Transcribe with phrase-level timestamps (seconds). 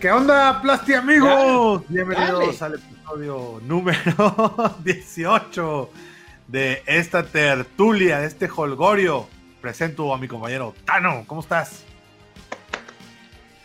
[0.00, 1.82] ¿Qué onda, Plasti amigos?
[1.88, 5.90] Bienvenidos al episodio número 18
[6.46, 9.26] de esta tertulia, de este holgorio.
[9.60, 11.24] Presento a mi compañero Tano.
[11.26, 11.84] ¿Cómo estás?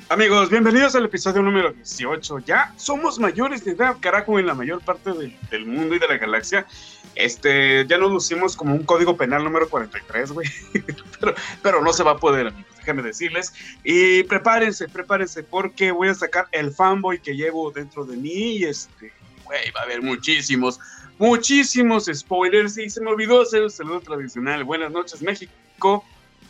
[0.10, 2.40] Amigos, bienvenidos al episodio número 18.
[2.40, 6.18] Ya somos mayores de edad, carajo, en la mayor parte del, mundo y de la
[6.18, 6.66] galaxia.
[7.14, 10.48] Este, ya nos lucimos como un código penal número 43, güey.
[11.20, 13.54] pero, pero no se va a poder, amigos, déjenme decirles.
[13.84, 18.58] Y prepárense, prepárense, porque voy a sacar el fanboy que llevo dentro de mí.
[18.58, 19.12] Y este,
[19.46, 20.80] güey, va a haber muchísimos,
[21.18, 22.78] muchísimos spoilers.
[22.78, 24.64] Y se me olvidó hacer el saludo tradicional.
[24.64, 26.04] Buenas noches, México.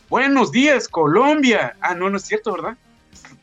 [0.09, 1.75] Buenos días, Colombia.
[1.79, 2.77] Ah, no, no es cierto, ¿verdad?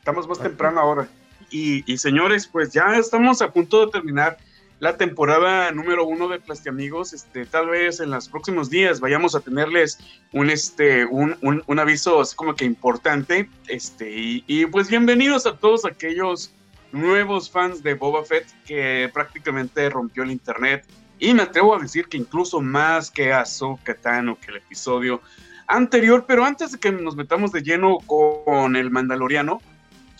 [0.01, 1.07] estamos más temprano ahora.
[1.51, 4.37] Y, señores, pues ya estamos a punto de terminar
[4.81, 7.13] la temporada número uno de Plastiamigos.
[7.13, 9.99] Este, tal vez en los próximos días vayamos a tenerles
[10.33, 13.47] un, este, un, un, aviso así como que importante.
[13.67, 16.51] Este, y, pues bienvenidos a todos aquellos
[16.91, 20.83] nuevos fans de Boba Fett que prácticamente rompió el internet.
[21.19, 23.43] Y me atrevo a decir que incluso más que a
[24.01, 25.21] Tano, que el episodio
[25.67, 26.25] anterior.
[26.27, 29.61] Pero antes de que nos metamos de lleno con el Mandaloriano,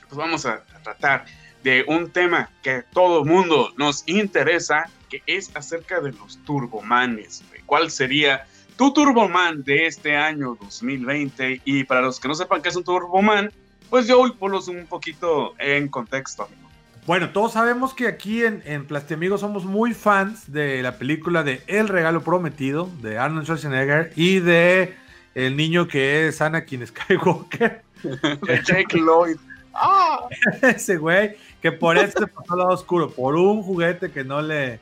[0.08, 1.25] pues vamos a, tratar
[1.64, 7.44] de un tema que todo mundo nos interesa, que es acerca de los turbomanes.
[7.66, 8.45] ¿Cuál sería
[8.78, 11.62] tu turboman de este año 2020?
[11.66, 13.52] Y para los que no sepan qué es un turboman,
[13.90, 16.70] pues yo voy por los un poquito en contexto, amigo.
[17.08, 21.62] Bueno, todos sabemos que aquí en, en Plastiamigos somos muy fans de la película de
[21.68, 24.96] El Regalo Prometido, de Arnold Schwarzenegger, y de
[25.34, 27.81] el niño que es Anakin Skywalker.
[28.66, 29.38] Jake Lloyd.
[29.73, 30.28] ¡Ah!
[30.62, 34.42] Ese güey, que por eso se pasó al lado oscuro, por un juguete que no
[34.42, 34.80] le,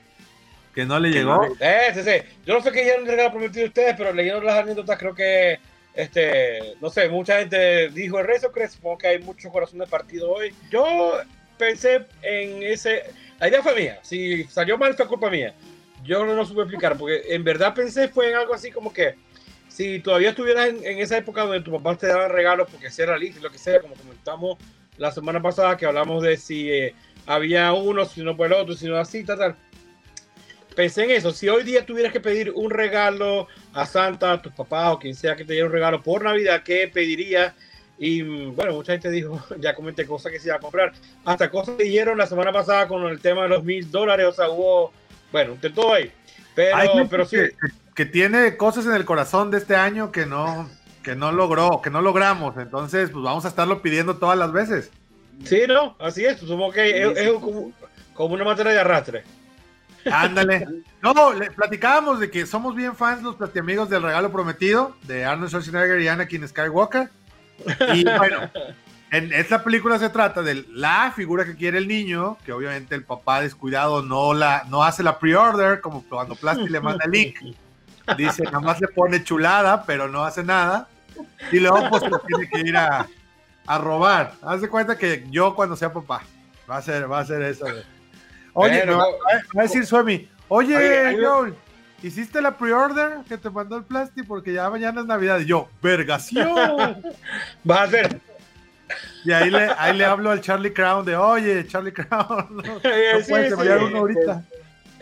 [0.73, 1.45] que no le llegó.
[1.59, 2.11] Eh, sí, sí.
[2.45, 5.59] Yo no sé qué un regalo prometido ustedes, pero leyendo las anécdotas, creo que,
[5.94, 9.88] este, no sé, mucha gente dijo el rezo, creo supongo que hay mucho corazón de
[9.88, 10.55] partido hoy.
[10.71, 11.19] Yo
[11.58, 13.03] pensé en ese,
[13.39, 15.54] la idea fue mía, si salió mal fue culpa mía.
[16.05, 19.15] Yo no lo supe explicar, porque en verdad pensé fue en algo así como que,
[19.67, 23.39] si todavía estuvieras en, esa época donde tu papá te daba regalos porque sea realista
[23.39, 24.58] y lo que sea, como comentamos
[24.99, 26.93] la semana pasada que hablamos de si eh,
[27.26, 29.55] había uno, si no por el otro, si no así, tal, tal.
[30.76, 31.32] Pensé en eso.
[31.32, 35.15] Si hoy día tuvieras que pedir un regalo a Santa, a tus papás o quien
[35.15, 37.54] sea que te diera un regalo por Navidad, ¿qué pedirías?
[37.98, 40.93] Y bueno, mucha gente dijo, ya comenté cosas que se iba a comprar.
[41.26, 44.27] Hasta cosas que dijeron la semana pasada con el tema de los mil dólares.
[44.27, 44.93] O sea, hubo,
[45.31, 46.11] bueno, de todo ahí.
[46.55, 47.37] Pero, pero sí.
[47.37, 47.52] Que,
[47.95, 50.70] que, tiene cosas en el corazón de este año que no,
[51.04, 52.58] que no logró, que no logramos.
[52.58, 54.92] Entonces, pues vamos a estarlo pidiendo todas las veces.
[55.43, 56.39] Sí, no, así es.
[56.39, 57.32] Supongo que es,
[58.14, 59.23] como, una materia de arrastre.
[60.11, 60.67] Ándale.
[61.02, 65.48] No, le platicábamos de que somos bien fans los platiamigos del regalo prometido de Arnold
[65.48, 67.10] Schwarzenegger y Anakin Skywalker.
[67.93, 68.52] Y bueno,
[69.11, 73.05] en esta película se trata de la figura que quiere el niño, que obviamente el
[73.05, 77.37] papá descuidado no la no hace la pre-order, como cuando Plasti le manda el link.
[78.17, 80.87] Dice, nada más le pone chulada, pero no hace nada.
[81.52, 83.08] Y luego pues tiene que ir a,
[83.65, 84.33] a robar.
[84.42, 86.23] Haz de cuenta que yo cuando sea papá,
[86.69, 87.65] va a ser, va a ser eso.
[88.53, 89.03] Oye, va,
[89.58, 91.53] a decir Suemi, oye, Joel,
[92.02, 94.27] ¿hiciste la pre-order que te mandó el plástico?
[94.27, 95.39] Porque ya mañana es Navidad.
[95.39, 97.02] Y yo, vergación.
[97.69, 98.19] va a ser.
[99.23, 103.53] Y ahí le, ahí le hablo al Charlie Crown de, oye, Charlie Crown, no, puedes
[103.53, 104.43] uno ahorita.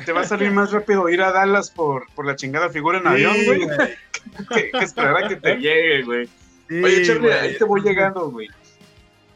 [0.06, 3.08] Te va a salir más rápido ir a Dallas por, por la chingada figura en
[3.08, 3.68] avión, güey.
[4.54, 6.30] que, que esperar a que te llegue, güey.
[6.70, 8.50] Oye, Charlie, ahí te voy llegando, güey.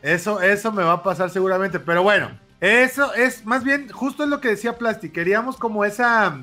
[0.01, 4.29] Eso, eso me va a pasar seguramente, pero bueno, eso es más bien, justo es
[4.29, 6.39] lo que decía Plasti, queríamos como esa,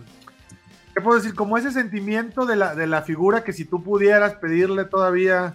[0.94, 1.34] ¿qué puedo decir?
[1.34, 5.54] Como ese sentimiento de la, de la figura que si tú pudieras pedirle todavía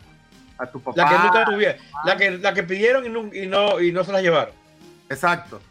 [0.57, 1.01] a tu papá.
[1.01, 3.09] La que nunca tuviera, la que, la que pidieron y
[3.47, 4.53] no, y no, se la llevaron.
[5.09, 5.61] Exacto.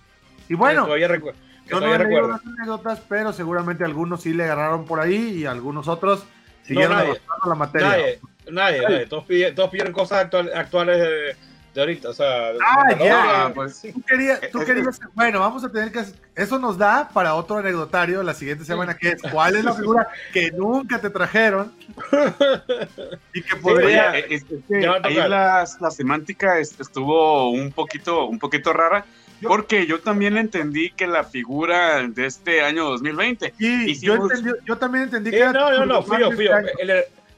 [0.49, 1.39] Y bueno, todavía recuerdo.
[1.73, 5.89] Yo no recuerdo las anécdotas, pero seguramente algunos sí le agarraron por ahí y algunos
[5.89, 6.25] otros
[6.63, 7.89] siguieron no, la materia.
[7.89, 9.07] Nadie, nadie, nadie.
[9.07, 11.37] Todos, pidieron, cosas actuales de
[11.75, 12.51] de ahorita, o sea.
[12.61, 13.53] Ah, ya.
[13.55, 16.05] Pues, tú querías, tú querías, bueno, vamos a tener que.
[16.35, 20.09] Eso nos da para otro anecdotario la siguiente semana, que es cuál es la figura
[20.33, 21.73] que nunca te trajeron
[23.35, 24.11] y que podría.
[24.11, 29.07] ahí la, la, semántica estuvo un poquito, un poquito rara.
[29.49, 33.55] Porque yo también entendí que la figura de este año 2020.
[33.59, 34.17] Sí, yo,
[34.65, 35.39] yo, también entendí que.
[35.53, 36.53] no, no, no, fío, fío.
[36.79, 36.91] El,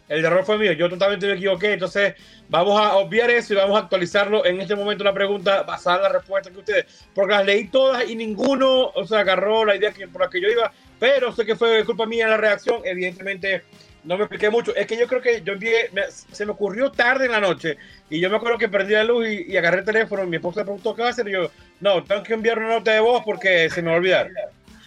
[0.09, 2.15] el error fue mío, yo totalmente me equivoqué, entonces
[2.51, 6.03] vamos a obviar eso y vamos a actualizarlo en este momento la pregunta basada en
[6.03, 9.93] la respuesta que ustedes, porque las leí todas y ninguno, o sea, agarró la idea
[9.93, 10.71] que, por la que yo iba,
[11.01, 13.63] pero sé que fue culpa mía la reacción, evidentemente
[14.05, 14.77] no me expliqué mucho.
[14.77, 17.79] Es que yo creo que yo envié, me- se me ocurrió tarde en la noche
[18.11, 20.27] y yo me acuerdo que prendí la luz y, y agarré el teléfono.
[20.27, 22.69] Mi esposa me preguntó qué va a hacer y yo, no, tengo que enviar una
[22.69, 24.31] nota de voz porque se me va a olvidar.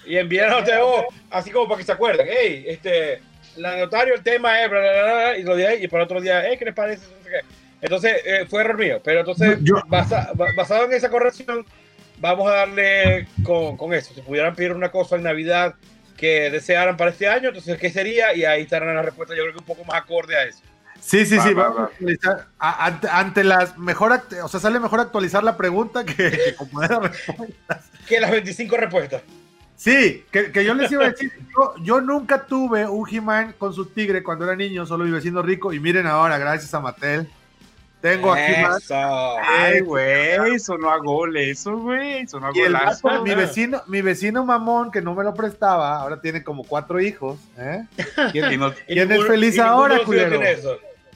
[0.05, 2.27] Y envié la nota de voz así como para que se acuerden.
[2.29, 3.21] Hey, este,
[3.57, 6.21] la notario, el tema es, bla, bla, bla, bla, y lo dije y para otro
[6.21, 7.05] día, hey, ¿qué les parece?
[7.81, 8.99] Entonces, eh, fue error mío.
[9.03, 11.65] Pero entonces, Yo- basa- ba- basado en esa corrección,
[12.19, 14.13] vamos a darle con, con eso.
[14.15, 15.75] Si pudieran pedir una cosa en Navidad
[16.17, 18.33] que desearan para este año, entonces, ¿qué sería?
[18.33, 20.59] Y ahí estarán las respuestas, yo creo que un poco más acorde a eso.
[21.07, 21.53] Sí, sí, Va, sí.
[21.53, 21.87] va, vamos a va.
[21.87, 22.47] actualizar.
[22.59, 26.55] A- ante, ante las mejor, act- o sea, sale mejor actualizar la pregunta que, que
[26.57, 27.81] componer la respuesta.
[28.07, 29.21] Que las 25 respuestas.
[29.77, 33.73] Sí, que, que yo les iba a decir, yo, yo nunca tuve un He-Man con
[33.73, 37.29] su tigre cuando era niño, solo mi vecino rico, y miren ahora, gracias a Mattel,
[38.01, 38.77] tengo a He-Man.
[38.77, 38.95] Eso.
[39.39, 42.27] Ay, güey, sonó a gol eso, güey.
[42.27, 43.07] Sonó a Y el golazo.
[43.07, 46.99] vato, mi vecino, mi vecino mamón que no me lo prestaba, ahora tiene como cuatro
[46.99, 47.39] hijos.
[47.57, 47.85] ¿eh?
[48.33, 50.39] ¿Quién- Y no- Y ¿Quién es ninguno- feliz ahora, culero?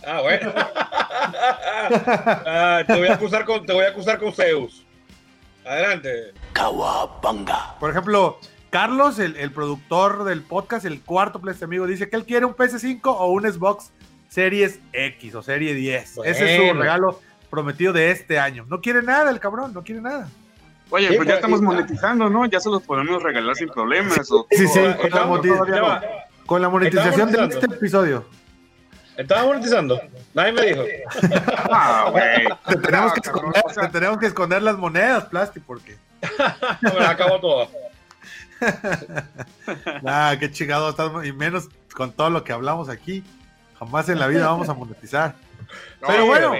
[0.05, 0.51] Ah, bueno.
[1.93, 4.85] Ah, te voy a acusar con, te voy a acusar con Zeus.
[5.65, 6.33] Adelante.
[7.79, 8.39] Por ejemplo,
[8.69, 12.55] Carlos, el, el productor del podcast, el cuarto Play amigo, dice que él quiere un
[12.55, 13.91] PS5 o un Xbox
[14.29, 16.19] Series X o Serie 10.
[16.23, 17.19] Ese es su regalo
[17.49, 18.65] prometido de este año.
[18.69, 20.27] No quiere nada el cabrón, no quiere nada.
[20.89, 22.45] Oye, Sí, pues ya pues, estamos monetizando, ¿no?
[22.45, 24.29] Ya se los podemos regalar sin problemas.
[24.31, 26.01] o- Sí, sí, o- con la, ya va.
[26.45, 28.25] con la monetización de este episodio.
[29.21, 30.01] ¿Estaba monetizando?
[30.33, 30.83] Nadie me dijo.
[31.73, 32.47] Ah, güey.
[32.67, 35.59] Te tenemos, Ah, que cabrón, esconder, o sea- te tenemos que esconder las monedas, Plasti,
[35.59, 35.97] porque.
[36.81, 37.67] Me la acabó toda.
[40.05, 43.23] Ah, qué chingado estamos, y menos con todo lo que hablamos aquí.
[43.79, 45.33] Jamás en la vida vamos a monetizar.
[46.05, 46.53] Pero Sí, bueno.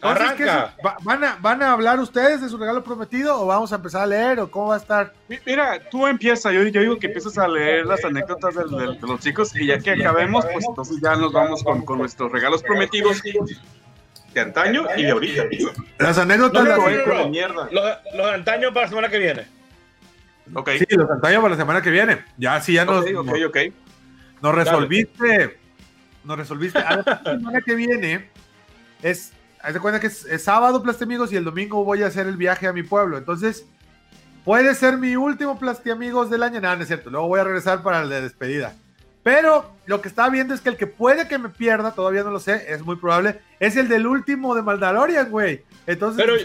[0.00, 0.48] Entonces, ¿qué es?
[0.48, 0.76] Arranca.
[0.84, 4.02] Va- ¿Van, a, ¿Van a hablar ustedes de su regalo prometido o vamos a empezar
[4.02, 5.12] a leer o cómo va a estar?
[5.28, 9.20] Mi- Mira, tú empieza, yo, yo digo que empiezas a leer las anécdotas de, los
[9.20, 13.20] chicos y ya que acabemos, pues entonces ya nos vamos con, con nuestros regalos prometidos
[14.34, 15.44] de antaño y de ahorita.
[15.98, 16.64] Las anécdotas.
[16.64, 17.68] No, no, no, de mierda.
[17.72, 17.84] Los,
[18.14, 19.46] los de antaño para la semana que viene.
[20.54, 22.24] Ok, Sí, los antaños para la semana que viene.
[22.36, 23.56] Ya, sí, ya nos, ok, ok,
[24.42, 25.58] nos, resolviste.
[26.24, 26.78] Nos resolviste.
[26.78, 28.30] A la semana que viene
[29.02, 29.32] es.
[29.62, 32.36] Haz de cuenta que es, es sábado, Plastemigos, y el domingo voy a hacer el
[32.36, 33.18] viaje a mi pueblo.
[33.18, 33.66] Entonces,
[34.44, 36.60] puede ser mi último Plastemigos del año.
[36.60, 37.10] Nada, no es cierto.
[37.10, 38.74] Luego voy a regresar para el de despedida.
[39.22, 42.30] Pero lo que estaba viendo es que el que puede que me pierda, todavía no
[42.30, 45.64] lo sé, es muy probable, es el del último de Mandalorian, güey.
[45.86, 46.36] Entonces, Pero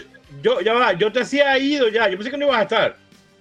[0.42, 2.08] yo, ya va, yo te hacía ido ya.
[2.08, 2.96] Yo pensé que no ibas a estar.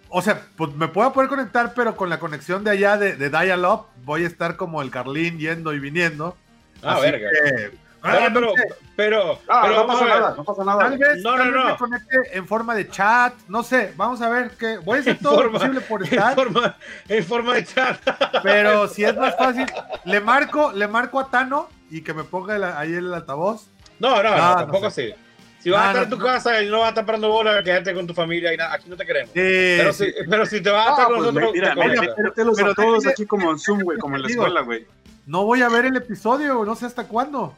[0.07, 3.29] O sea, pues me puedo poder conectar, pero con la conexión de allá de, de
[3.29, 6.37] Dial-Up voy a estar como el Carlín yendo y viniendo.
[6.83, 7.29] Ah, Así verga.
[7.31, 7.71] que,
[8.03, 8.53] ah, no
[8.95, 10.79] pero, Ah, pero no pasa nada, no pasa nada.
[10.79, 11.71] tal vez, No, tal no, vez no.
[11.71, 14.77] me conecte en forma de chat, no sé, vamos a ver qué.
[14.77, 16.75] Voy a hacer todo forma- lo posible por En estar, forma,
[17.09, 17.97] en forma de chat.
[18.43, 19.65] pero si es más fácil,
[20.05, 23.67] le marco, le marco a Tano y que me ponga el- ahí el altavoz.
[23.99, 25.13] No, no, no tampoco sé.
[25.13, 25.19] así.
[25.59, 26.25] Si vas a estar no, en tu no.
[26.25, 28.89] casa y no vas a estar parando bola, quédate con tu familia y nada, aquí
[28.89, 29.29] no te queremos.
[29.29, 30.05] Sí, Pero, sí.
[30.07, 32.69] si, pero si te vas a Ah, estar con pues nosotros, mira, te mira, Pero
[32.69, 34.85] a todos aquí como en Zoom, güey, como en la escuela, güey.
[35.25, 37.55] No voy a ver el episodio, no sé hasta cuándo.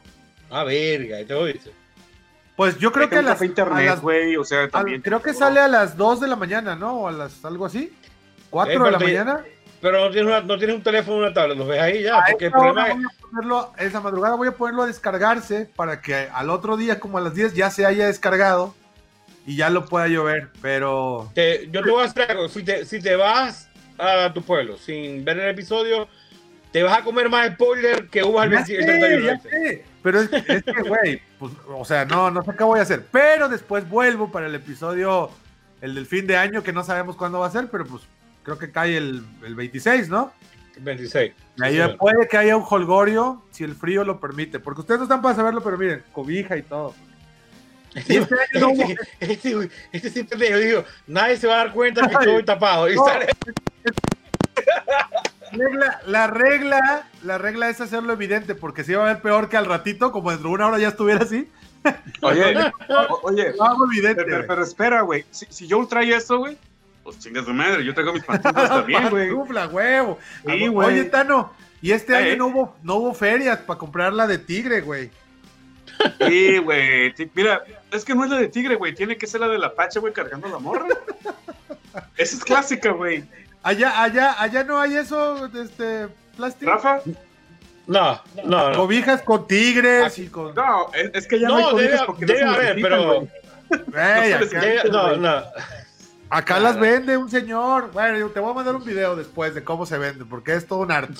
[0.50, 1.72] Ah, verga, y te lo dice.
[2.56, 5.02] Pues yo creo que a las, internet, las- güey, o sea, al- también.
[5.02, 7.00] creo que sale a las 2 de la mañana, ¿no?
[7.00, 7.92] O a las algo así.
[8.50, 9.44] 4 Eh, de la pero te- mañana.
[9.82, 12.18] Pero no tienes, una- no tienes un teléfono una tablet, los ves ahí ya.
[12.18, 12.94] A Porque el problema es.
[12.96, 16.98] voy a ponerlo, esa madrugada voy a ponerlo a descargarse para que al otro día,
[16.98, 18.74] como a las 10, ya se haya descargado
[19.46, 20.48] y ya lo pueda llover.
[20.62, 22.48] Pero Te- yo te voy a hacer algo.
[22.48, 26.08] Si te, si te vas a tu pueblo sin ver el episodio,
[26.76, 29.24] te vas a comer más spoiler que hubo al ya 20 el sé, 31.
[29.26, 29.48] ya ¿viste?
[29.48, 29.84] sé.
[30.02, 33.06] Pero es, es que, güey, pues, o sea, no, no sé qué voy a hacer.
[33.10, 35.30] Pero después vuelvo para el episodio,
[35.80, 38.02] el del fin de año, que no sabemos cuándo va a ser, pero pues
[38.42, 40.34] creo que cae el, el 26, ¿no?
[40.80, 41.32] 26.
[41.56, 44.58] Y ahí Sí, puede que haya un holgorio si el frío lo permite.
[44.60, 46.94] Porque ustedes no están para saberlo, pero miren, cobija y todo.
[47.94, 52.06] Este año no hubo- Este, este, sí pendejo, digo, nadie se va a dar cuenta
[52.06, 52.90] que estoy tapado.
[52.90, 53.06] Y No.
[53.06, 53.28] sale-
[55.52, 59.56] regla- la regla, la regla es hacerlo evidente, porque si va a ver peor que
[59.56, 61.48] al ratito, como dentro de una hora ya estuviera así,
[62.22, 62.56] Oye,
[62.88, 64.24] o- oye, lo hago evidente.
[64.24, 64.48] pero, güey.
[64.48, 65.24] pero espera, güey.
[65.30, 66.56] Si, si Joel trae esto, güey,
[67.04, 67.84] pues chingas tu madre.
[67.84, 69.28] Yo traigo mis pantuflas también, güey.
[69.28, 70.18] Pantufla, huevo.
[70.44, 70.68] Sí.
[70.68, 72.16] Oye, Tano, y este Eh.
[72.16, 75.10] año no hubo, no hubo ferias para comprar la de tigre, güey.
[76.26, 77.14] Sí, güey.
[77.34, 78.92] Mira, es que no es la de tigre, güey.
[78.92, 80.86] Tiene que ser la del Apache, güey, cargando la morra.
[82.16, 83.24] Esa es clásica, güey.
[83.66, 86.06] Allá, allá, allá no hay eso, este,
[86.36, 86.70] plástico.
[86.70, 87.00] Rafa,
[87.88, 88.76] No, no, no.
[88.76, 90.54] Cobijas con tigres Así- y con.
[90.54, 92.82] no, es, es que ya no, hay No, cobijas debe, porque debe no se haber,
[92.82, 92.96] pero.
[92.96, 93.28] no
[93.74, 95.18] acá- debe- no, güey.
[95.18, 95.42] no.
[96.28, 97.90] Acá las vende un señor.
[97.92, 100.66] Bueno, yo te voy a mandar un video después de cómo se vende, porque es
[100.66, 101.14] todo un arte.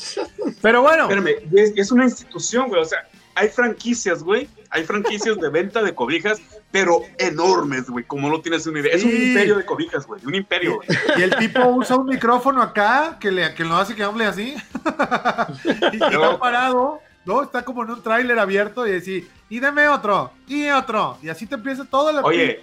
[0.62, 1.04] Pero bueno.
[1.04, 2.80] Espérame, es, es una institución, güey.
[2.82, 4.48] O sea, hay franquicias, güey.
[4.70, 8.04] Hay franquicias de venta de cobijas, pero enormes, güey.
[8.04, 8.94] Como no tienes una idea.
[8.94, 9.28] Es un Sí.
[9.28, 10.20] imperio de cobijas, güey.
[10.26, 10.88] Un imperio, güey.
[11.16, 14.54] Y el tipo usa un micrófono acá que, le, que lo hace que hable así.
[15.92, 17.42] y está parado, ¿no?
[17.42, 21.18] Está como en un tráiler abierto y decir, y deme otro, y otro.
[21.23, 22.23] Y así te empieza toda la.
[22.23, 22.61] Oye,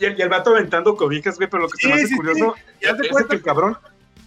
[0.00, 2.08] y el, y el vato aventando cobijas, güey, pero lo que se me Sí, hace
[2.08, 2.62] sí, curioso sí.
[2.82, 3.78] Ya te es que el cabrón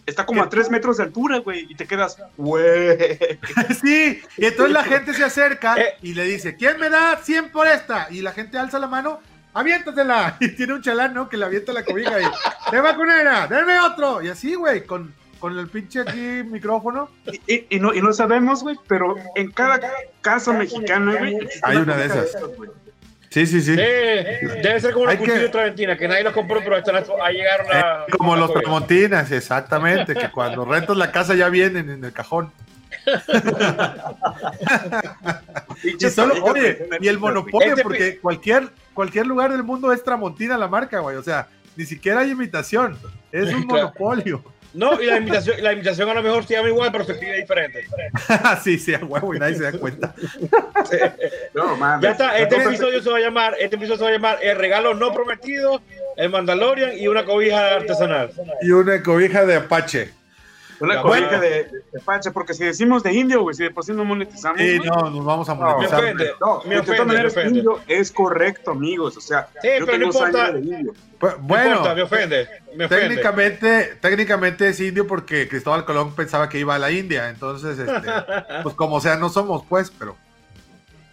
[0.06, 3.18] está como a tres metros de altura, güey, y te quedas, güey.
[3.82, 5.96] Sí, y entonces la gente se acerca Eh.
[6.02, 8.08] y le dice, ¿quién me da 100 por esta?
[8.12, 9.20] Y la gente alza la mano,
[9.54, 10.38] aviéntasela.
[10.42, 11.30] Y tiene un chalán, ¿no?
[11.30, 12.26] Que le avienta la cobija y,
[12.72, 13.48] ¡te vacunera!
[13.48, 14.22] ¡Denme otro!
[14.22, 17.10] Y así, güey, con, con el pinche aquí micrófono.
[17.32, 19.80] Y, y- y no, y no sabemos, güey, pero en cada
[20.22, 22.36] casa mexicana, güey, Hay una de esas.
[23.34, 23.76] Sí, sí, sí.
[23.76, 27.66] Debe ser como los que- cuchillos traventina, que nadie los compró, pero están ahí llegaron
[27.74, 28.06] a.
[28.16, 32.52] Como a los tramontinas, exactamente, que cuando rentas la casa ya vienen en el cajón.
[35.84, 40.56] Y solo, oye, y el monopolio, Este porque cualquier, cualquier lugar del mundo es Tramontina
[40.58, 41.18] la marca, güey.
[41.18, 42.98] O sea, ni siquiera hay imitación.
[43.32, 44.44] Es un monopolio.
[44.74, 47.38] No, y la invitación, la invitación a lo mejor se llama igual, pero se escribe
[47.38, 47.86] diferente.
[48.64, 50.16] sí, sí, a huevo y nadie se da cuenta.
[51.54, 52.04] No, mames.
[52.04, 54.58] Ya está, este episodio se va a llamar, este episodio se va a llamar El
[54.58, 55.82] regalo no prometido,
[56.18, 58.32] el Mandalorian y una cobija artesanal.
[58.62, 60.12] Y una cobija de Apache.
[60.84, 61.40] Una Bueno.
[61.40, 61.50] de,
[61.94, 64.58] de porque si decimos de indio, güey, si de por sí no monetizamos.
[64.60, 66.00] Sí, güey, no, nos vamos a No, Me monetizar.
[66.04, 67.58] ofende, No, me de ofende, todas me maneras, ofende.
[67.60, 69.16] indio es correcto, amigos.
[69.16, 70.52] O sea, Sí, yo pero no tengo importa.
[70.52, 70.94] de indio.
[71.20, 73.08] Pues, No bueno, importa, me ofende, me ofende.
[73.08, 77.30] técnicamente, técnicamente es indio porque Cristóbal Colón pensaba que iba a la India.
[77.30, 77.92] Entonces, este,
[78.64, 80.18] pues como sea, no somos, pues, pero.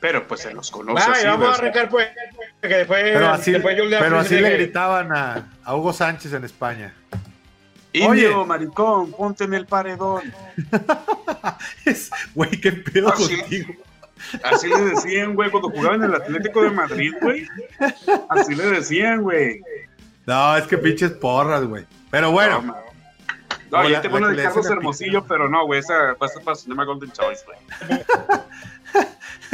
[0.00, 2.08] Pero pues se los conoce Vaya, así, vamos a arrancar pues,
[2.62, 6.32] que después, Pero así, después yo pero así dice le gritaban a, a Hugo Sánchez
[6.32, 6.94] en España.
[7.92, 8.46] Indio, Oye.
[8.46, 10.32] maricón, ponte en el paredón.
[12.34, 13.74] Güey, qué pedo contigo.
[14.44, 17.48] Así le decían, güey, cuando jugaban en el Atlético de Madrid, güey.
[18.28, 19.60] Así le decían, güey.
[20.26, 21.84] No, es que pinches porras, güey.
[22.10, 22.76] Pero bueno, No,
[23.82, 26.54] No, yo tengo una de Carlos Hermosillo, pero no, güey, esa va a ser para
[26.56, 28.00] Cinema Golden Choice, güey.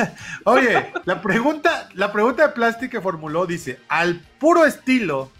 [0.44, 5.30] oye, la pregunta, la pregunta de Plastic que formuló dice: al puro estilo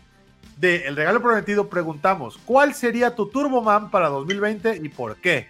[0.57, 5.49] de El Regalo Prometido, preguntamos: ¿cuál sería tu Turboman para 2020 y por qué?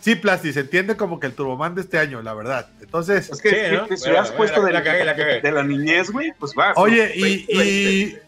[0.00, 2.68] Sí, Plastic, se entiende como que el Turboman de este año, la verdad.
[2.80, 3.86] Entonces, Es que Sí, si- ¿no?
[3.86, 5.40] si, si Bueno, hubieras bueno, puesto la- de la cagué, la cagué.
[5.40, 6.72] de la niñez, güey, pues va.
[6.76, 7.26] oye, ¿no?
[7.26, 8.18] y, 20, y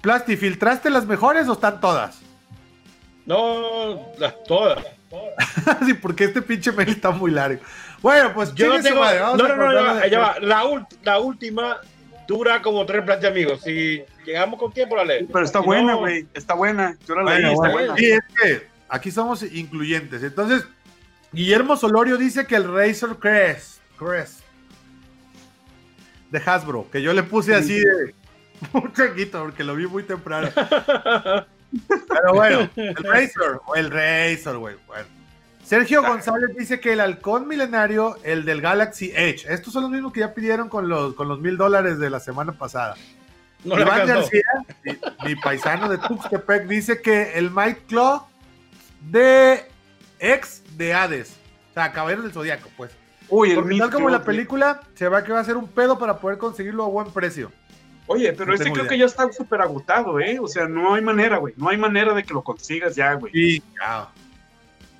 [0.00, 2.20] Plastic, ¿filtraste las mejores o están todas?
[3.26, 4.84] No, las todas.
[5.86, 7.60] sí, porque este pinche mail está muy largo.
[8.02, 9.00] Bueno, pues Yo no chingue su tengo.
[9.04, 10.36] madre, vamos No, a no, no, va, ya va.
[10.40, 11.78] La, ult- la última
[12.28, 13.60] dura como tres plantas, amigos.
[13.62, 15.26] Si llegamos con tiempo, la leo.
[15.32, 16.26] Pero está Si buena, no- güey.
[16.34, 16.96] Está buena.
[17.06, 17.92] Yo la leí, Bueno, está bueno.
[17.92, 17.96] buena.
[17.96, 20.22] Sí, es que aquí somos incluyentes.
[20.22, 20.64] Entonces,
[21.32, 24.40] Guillermo Solorio dice que el Razor Crest, Crest
[26.30, 28.14] de Hasbro, que yo le puse así de
[28.72, 30.48] un changuito porque lo vi muy temprano.
[31.88, 34.76] Pero bueno, el Razor, o el Razor, güey.
[34.86, 35.06] Bueno.
[35.64, 40.12] Sergio González dice que el halcón milenario, el del Galaxy Edge, estos son los mismos
[40.12, 42.96] que ya pidieron con los con los mil dólares de la semana pasada.
[43.76, 44.06] No Iván.
[44.06, 44.42] García,
[44.84, 44.92] mi,
[45.24, 48.26] mi paisano de Tuxtepec, dice que el Mike Claw
[49.00, 49.68] de
[50.18, 51.36] ex de Hades.
[51.70, 52.92] O sea, Caballeros del Zodíaco, pues.
[53.28, 55.98] Uy, el Porque tal como la película, se va que va a ser un pedo
[55.98, 57.50] para poder conseguirlo a buen precio.
[58.06, 58.88] Oye, pero No este creo idea.
[58.90, 60.38] que ya está súper agotado, ¿eh?
[60.38, 61.54] O sea, no hay manera, güey.
[61.56, 63.32] No hay manera de que lo consigas ya, güey.
[63.32, 64.08] Sí, claro.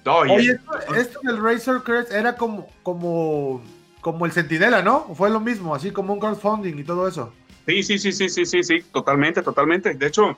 [0.06, 3.62] No, Oye, el- esto, esto del Razor Crest era como, como,
[4.00, 5.14] como el Centinela, ¿no?
[5.14, 7.32] Fue lo mismo, así como un crowdfunding y todo eso.
[7.66, 9.94] Sí, sí, sí, sí, sí, sí, sí, totalmente, totalmente.
[9.94, 10.36] De hecho,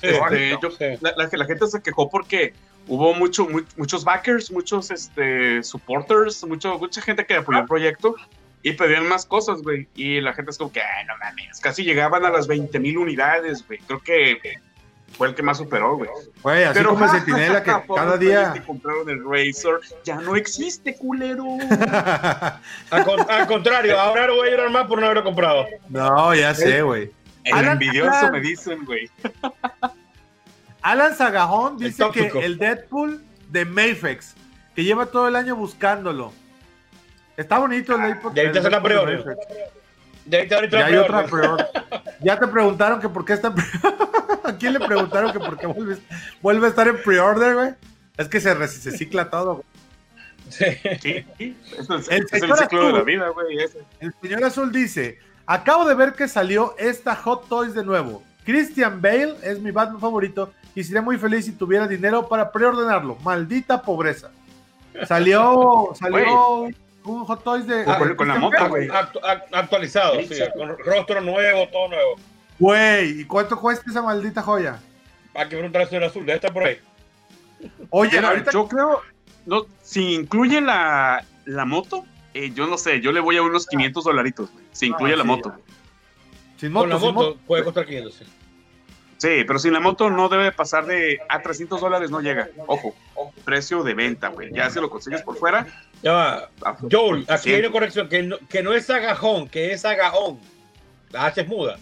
[0.00, 0.84] Sí, este, yo- sí.
[1.00, 2.54] la, la- la gente se quejó porque
[2.88, 8.14] hubo mucho, mu- muchos backers, muchos este, supporters, mucho, mucha gente que apoyó el proyecto
[8.62, 9.88] y pedían más cosas, güey.
[9.94, 12.96] Y la gente es como que, "Ay, no mames, casi llegaban a las 20 mil
[12.98, 13.78] unidades, güey.
[13.80, 14.38] Creo que
[15.16, 16.10] fue el que más superó, güey.
[16.42, 18.52] Güey, así como el Centinela que cada día...
[18.52, 21.44] que compraron el Razor ya no existe, culero.
[22.90, 25.66] Al, con- al contrario, ahora no voy a llorar más por no haberlo comprado.
[25.88, 27.10] no, ya sé, güey.
[27.44, 29.10] El Alan- envidioso Alan- me dicen, güey.
[30.82, 34.34] Alan Sagajón El dice que el Deadpool de Mayfex,
[34.74, 36.32] que lleva todo el año buscándolo.
[37.36, 38.34] Está bonito el Deadpool.
[38.34, 38.82] Ya ahorita el se la
[40.46, 41.48] te ahorita Ya hay la otra pre
[42.20, 43.48] Ya te preguntaron que por qué está.
[43.48, 43.52] ¿A
[44.60, 45.98] quién le preguntaron que por qué vuelve,
[46.40, 47.70] vuelve a estar en pre-order, güey?
[48.16, 49.54] Es que se, re- se cicla todo.
[49.56, 49.64] güey.
[50.50, 50.64] Sí.
[51.38, 52.98] Sí, es, El es el señor ciclo de azul.
[52.98, 53.58] la vida, güey.
[53.62, 53.78] ese.
[54.00, 58.22] El señor Azul dice: Acabo de ver que salió esta Hot Toys de nuevo.
[58.44, 63.16] Christian Bale es mi Batman favorito y sería muy feliz si tuviera dinero para preordenarlo.
[63.22, 64.30] Maldita pobreza.
[65.06, 66.64] Salió, salió
[67.04, 67.84] un Hot Toys de.
[67.86, 68.88] Ah, con, con la moto, güey.
[68.88, 72.16] Actu- act- actualizado, sí, con rostro nuevo, todo nuevo.
[72.60, 74.78] Güey, ¿y cuánto cuesta esa maldita joya?
[75.34, 76.78] Hay que preguntarle al señor Azul, debe estar por ahí.
[77.90, 79.00] Oye, ahorita yo creo,
[79.46, 83.66] no, si incluye la, la moto, eh, yo no sé, yo le voy a unos
[83.66, 85.28] 500 dolaritos, güey, si incluye Ah, la sí.
[85.28, 85.54] moto.
[86.58, 87.40] sin Con moto, la sin moto moto.
[87.46, 88.24] puede costar 500, sí.
[89.16, 92.48] Sí, pero sin la moto no debe pasar de a 300 dólares, no llega.
[92.66, 92.94] Ojo,
[93.44, 94.50] precio de venta, güey.
[94.52, 95.66] Ya si lo consigues por fuera.
[96.02, 96.50] Ya va.
[96.64, 100.40] a- Joel, aquí hay una corrección, que no, que no es agajón, que es agajón.
[101.10, 101.78] La H es muda.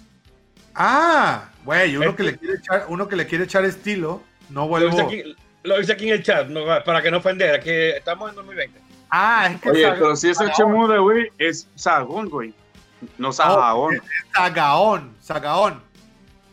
[0.81, 4.61] Ah, güey, uno Es que le quiere echar, uno que le quiere echar estilo, no
[4.63, 4.91] Lo vuelvo.
[4.91, 8.31] dice, aquí, lo dice aquí en el chat, no, para que no ofender, que estamos
[8.31, 8.81] en 2020.
[9.11, 12.55] Ah, es que Oye, pero si es H muda, güey, es sagón, güey.
[13.17, 14.01] No sagón.
[14.35, 15.83] Sagaón, Sagaón.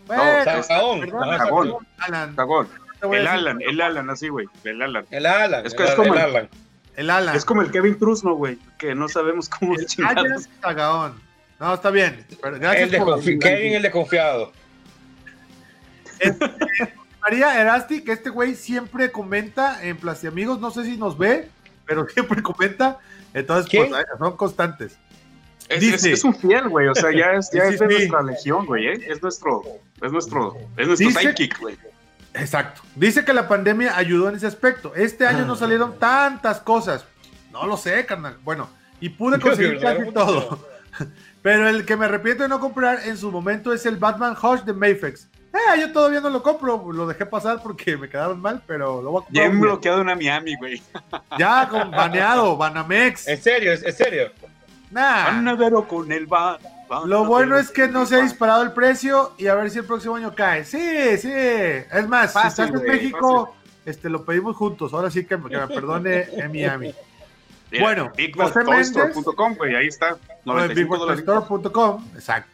[0.07, 1.09] Güey, No, Sagón.
[1.37, 1.87] Sagón.
[1.99, 2.67] Alan, Sagón.
[3.11, 4.47] El Alan, el Alan, así, güey.
[4.63, 5.05] El Alan.
[5.11, 5.65] El Alan.
[5.65, 6.49] Es el, es como el- Alan.
[6.95, 7.35] El Alan.
[7.35, 10.17] Es como el Kevin Trusno, güey, que no sabemos cómo el chingados.
[10.25, 11.24] Alan Sagaón.
[11.59, 12.25] No, está bien.
[12.41, 14.51] pero gracias El por- Kevin el desconfiado.
[17.21, 21.49] María Erasti, que este güey siempre comenta en Plastiamigos, no sé si nos ve,
[21.85, 22.99] pero siempre comenta.
[23.33, 24.97] Entonces, pues, son constantes.
[25.67, 26.87] Es, Dice- es- es un fiel, güey.
[26.87, 27.93] O sea, ya es, ya Sí, es de sí.
[27.95, 28.87] nuestra legión, güey.
[28.87, 29.05] ¿eh?
[29.07, 29.61] Es nuestro,
[30.01, 31.77] es nuestro, es nuestro Dice- sidekick, güey.
[32.35, 32.81] Exacto.
[32.95, 34.93] Dice que la pandemia ayudó en ese aspecto.
[34.93, 35.47] Este año Ah.
[35.47, 37.05] no salieron tantas cosas.
[37.51, 38.37] No lo sé, carnal.
[38.43, 38.69] Bueno,
[38.99, 40.59] y pude conseguir casi todo.
[41.45, 44.61] Pero el que me arrepiento de no comprar en su momento es el Batman Hush
[44.61, 45.27] de Mayfex.
[45.53, 49.11] Eh, yo todavía no lo compro, lo dejé pasar porque me quedaron mal, pero lo
[49.11, 49.43] voy a comprar.
[49.43, 49.61] Bien un día.
[49.67, 50.81] bloqueado en Miami, güey.
[51.37, 53.27] Ya, con baneado, Banamex.
[53.27, 54.31] En serio, es- en serio.
[54.89, 55.25] Nah.
[55.25, 56.57] Panadero con el van.
[57.05, 59.85] Lo bueno es que no se ha disparado el precio y a ver si el
[59.85, 60.65] próximo año cae.
[60.65, 60.79] Sí,
[61.19, 61.31] sí.
[61.31, 64.93] Es más, Fácil, si estás en México, este, lo pedimos juntos.
[64.95, 66.91] Ahora sí que, que me perdone en Miami.
[67.79, 70.17] Bueno, José BigBossToyStore.com, güey, ahí está.
[70.45, 71.25] Lo de 95 dólares.
[71.25, 72.49] BigWorldStore.com, exacto.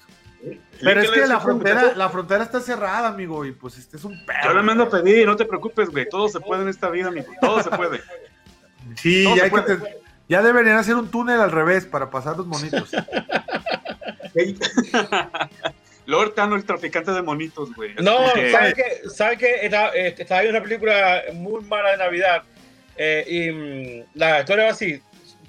[0.82, 4.18] Pero es que la frontera, la frontera está cerrada, amigo, y pues este es un
[4.20, 4.54] Yo perro.
[4.56, 6.10] le mando a pedir, no te preocupes, güey.
[6.10, 7.28] Todo se puede en esta vida, amigo.
[7.40, 8.02] Todo se puede.
[8.96, 9.78] Sí, todo ya, se hay que puede.
[9.78, 12.90] te- ya deberían hacer un túnel al revés para pasar los monitos.
[16.08, 17.94] Lord Tano, el traficante de monitos, güey.
[18.02, 19.10] No, que- ¿sabes qué?
[19.10, 19.66] ¿Sabes qué?
[19.66, 22.44] Estaba, eh, estaba viendo una película muy mala de Navidad
[22.98, 25.02] eh, y mm, la historia va así.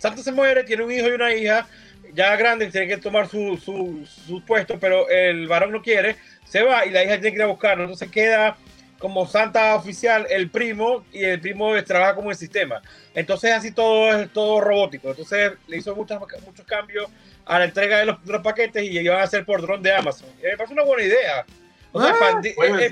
[0.03, 1.65] Santa se muere, tiene un hijo y una hija,
[2.13, 6.61] ya grande, tiene que tomar su, su, su puesto, pero el varón no quiere, se
[6.61, 7.85] va y la hija tiene que ir a buscarlo.
[7.85, 8.57] Entonces queda
[8.99, 12.83] como Santa oficial el primo y el primo trabaja como el sistema.
[13.15, 15.11] Entonces así todo es todo robótico.
[15.11, 17.07] Entonces le hizo muchas, muchos cambios
[17.45, 19.93] a la entrega de los, de los paquetes y iban a hacer por dron de
[19.93, 20.29] Amazon.
[20.41, 21.47] Y me parece una buena idea.
[21.93, 22.13] O sea,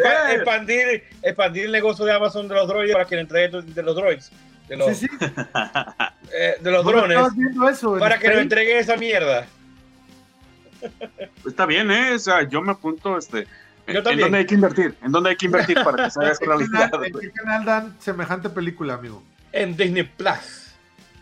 [0.05, 3.83] Ah, expandir, expandir el negocio de Amazon de los droides para que le entregue de
[3.83, 4.31] los droids,
[4.71, 5.17] de los, Sí, sí.
[6.33, 7.19] eh, de los ¿No drones,
[7.71, 8.43] eso para que nos Spain?
[8.43, 9.47] entregue esa mierda.
[11.47, 12.15] Está bien, ¿eh?
[12.15, 13.47] O sea, yo me apunto, este.
[13.87, 14.95] Yo ¿En dónde hay que invertir?
[15.03, 16.91] ¿En dónde hay que invertir para que se haga ¿En qué realidad?
[16.91, 17.27] canal- ¿En güey?
[17.27, 19.23] qué canal dan semejante película, amigo?
[19.53, 20.73] En Disney Plus.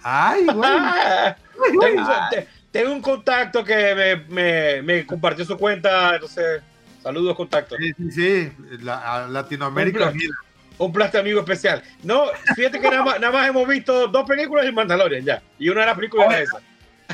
[0.03, 0.71] Ay, güey.
[0.71, 1.35] Ay,
[1.81, 6.61] tengo, te- tengo un contacto que me, me, me compartió su cuenta, entonces,
[7.03, 7.75] saludos contacto.
[7.79, 8.53] Sí, sí, sí.
[8.83, 10.35] La, a Latinoamérica unida.
[10.79, 11.83] Un plato amigo especial.
[12.03, 15.43] No, fíjate que nada más, nada más hemos visto dos películas y Mandalorian ya.
[15.59, 16.59] Y una de las películas es esa.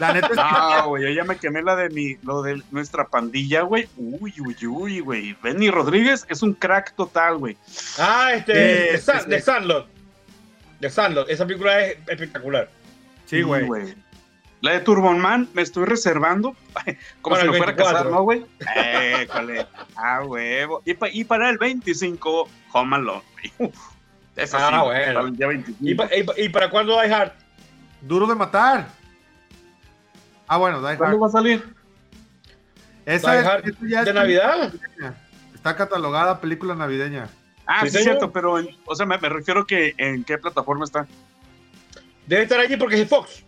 [0.00, 0.37] La neta es que
[0.83, 3.88] No, güey, yo ya me quemé la de mi, lo de nuestra pandilla, güey.
[3.96, 5.37] Uy, uy, uy, güey.
[5.42, 7.57] Benny Rodríguez es un crack total, güey.
[7.98, 9.40] Ah, este, Sí, de, San- de.
[9.40, 9.88] Sandlot.
[10.81, 11.31] De Sandlot.
[11.31, 12.68] Esa película es espectacular.
[13.27, 13.94] Sí, güey.
[14.64, 16.57] La de Turbo Man me estoy reservando.
[17.20, 18.11] Como Para si me fuera a casar, 24.
[18.11, 18.46] ¿no, güey?
[18.77, 20.81] Eh, ¿cuál Ah, huevo.
[20.87, 23.22] Y, pa- y para el 25, Home Alone,
[23.59, 23.72] güey.
[24.37, 25.14] Esa Ah, sí, bueno.
[25.14, 25.79] para el día 25.
[25.87, 27.33] ¿Y, pa- y pa- y para cuándo Die Hard?
[28.00, 28.88] Duro de matar.
[30.48, 31.22] Ah, bueno, Die ¿Cuándo Hard.
[31.24, 31.74] va a salir?
[33.05, 34.72] Esa Die es- Hard esta ya es ¿De Navidad?
[34.72, 35.14] navideña.
[35.55, 37.29] Está catalogada película navideña.
[37.66, 40.38] Ah, Sí, sí, es cierto, pero, en- o sea, me, me refiero que en qué
[40.38, 41.07] plataforma está.
[42.27, 43.44] Debe estar allí porque es Fox.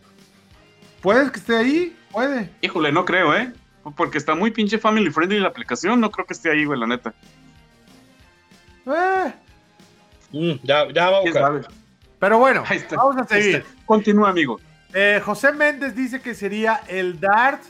[1.07, 1.97] ¿Puedes que esté ahí?
[2.11, 2.51] Puede.
[2.62, 3.53] Híjole, no creo, ¿eh?
[3.97, 6.01] Porque está muy pinche family friendly la aplicación.
[6.01, 7.14] No creo que esté ahí, güey, la neta.
[8.87, 9.33] Eh,
[10.33, 11.42] Mm, ya, ya va a ¿Quién buscar.
[11.42, 11.61] sabe?
[12.19, 12.97] Pero bueno, Ahí está.
[12.97, 13.64] vamos a seguir.
[13.85, 14.59] Continúa, amigo.
[14.92, 17.62] Eh, José Méndez dice que sería el Dart.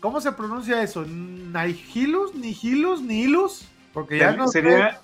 [0.00, 1.04] ¿Cómo se pronuncia eso?
[1.04, 2.34] ¿Nihilus?
[2.34, 3.02] ¿Nihilus?
[3.02, 3.68] ¿Nihilus?
[3.92, 4.62] Porque ya no sé.
[4.62, 4.98] Sería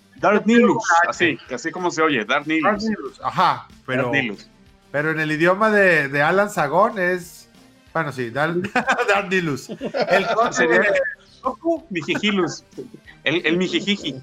[0.47, 0.83] Nilus.
[1.03, 1.11] H.
[1.11, 2.83] Así, así como se oye, Nilus.
[2.83, 3.21] Nihilus.
[3.23, 4.49] Ajá, pero, Dark Nilus.
[4.91, 7.38] pero en el idioma de, de Alan Sagón es.
[7.99, 8.55] Bueno, sí, Dark,
[9.09, 9.71] Dark Nihilus.
[9.71, 10.93] El Sería-.
[11.91, 12.65] Nihilus.
[13.25, 14.15] El, el mijijiji.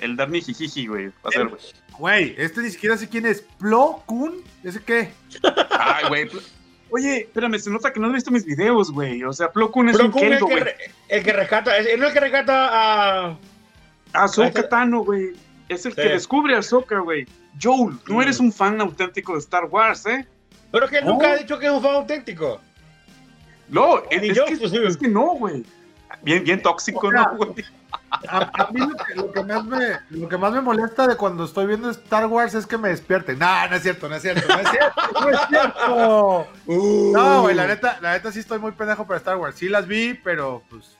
[0.00, 1.06] El dar mijijiji, güey.
[1.08, 1.60] Va a ser, güey.
[1.98, 3.42] Güey, este ni siquiera sé quién es.
[3.58, 4.42] ¿Plo Kun?
[4.64, 5.10] ¿Ese qué?
[5.70, 6.28] Ay, güey.
[6.90, 9.22] Oye, espérame, se nota que no has visto mis videos, güey.
[9.22, 10.64] O sea, Plo Koon es Pero un el Kendo, que, güey.
[10.64, 10.76] re-
[11.08, 12.68] el que rescata, es, no es el que rescata
[13.28, 13.36] a.
[14.12, 15.34] Ahsoka Tano, güey.
[15.68, 16.02] Es el Sí.
[16.02, 17.26] que descubre a Ahsoka, güey.
[17.62, 18.22] Joel, no Mm.
[18.22, 20.26] eres un fan auténtico de Star Wars, ¿eh?
[20.72, 22.60] Pero que él nunca ha dicho que es un fan auténtico.
[23.70, 25.64] No, es, Ni es yo, que, pues, es que no, güey.
[26.22, 27.64] Bien, bien tóxico, O sea, ¿no, güey?
[28.28, 31.16] A, a mí lo que, lo que más me, lo que más me molesta de
[31.16, 33.38] cuando estoy viendo Star Wars es que me despierten.
[33.38, 36.46] No, no es cierto, no es cierto, no es cierto, no es cierto.
[37.12, 39.56] No, güey, la neta, la neta sí estoy muy pendejo para Star Wars.
[39.56, 40.96] Sí las vi, pero pues.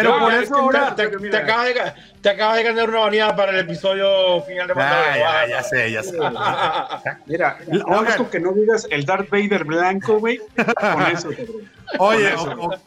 [0.00, 0.94] Pero No, por es eso ahora.
[0.94, 1.38] Te, te mira.
[1.40, 5.14] acabas de, ga- te acabas de ganar una baneada para el episodio final de Ah,
[5.16, 6.18] ya, ya sé, ya sé.
[7.26, 7.88] Mira, Oigan.
[7.88, 10.38] nada más con que no digas el Darth Vader blanco, güey.
[10.38, 11.70] Con eso, cabrón.
[11.98, 12.60] Oye, Con o, eso.
[12.60, 12.78] o-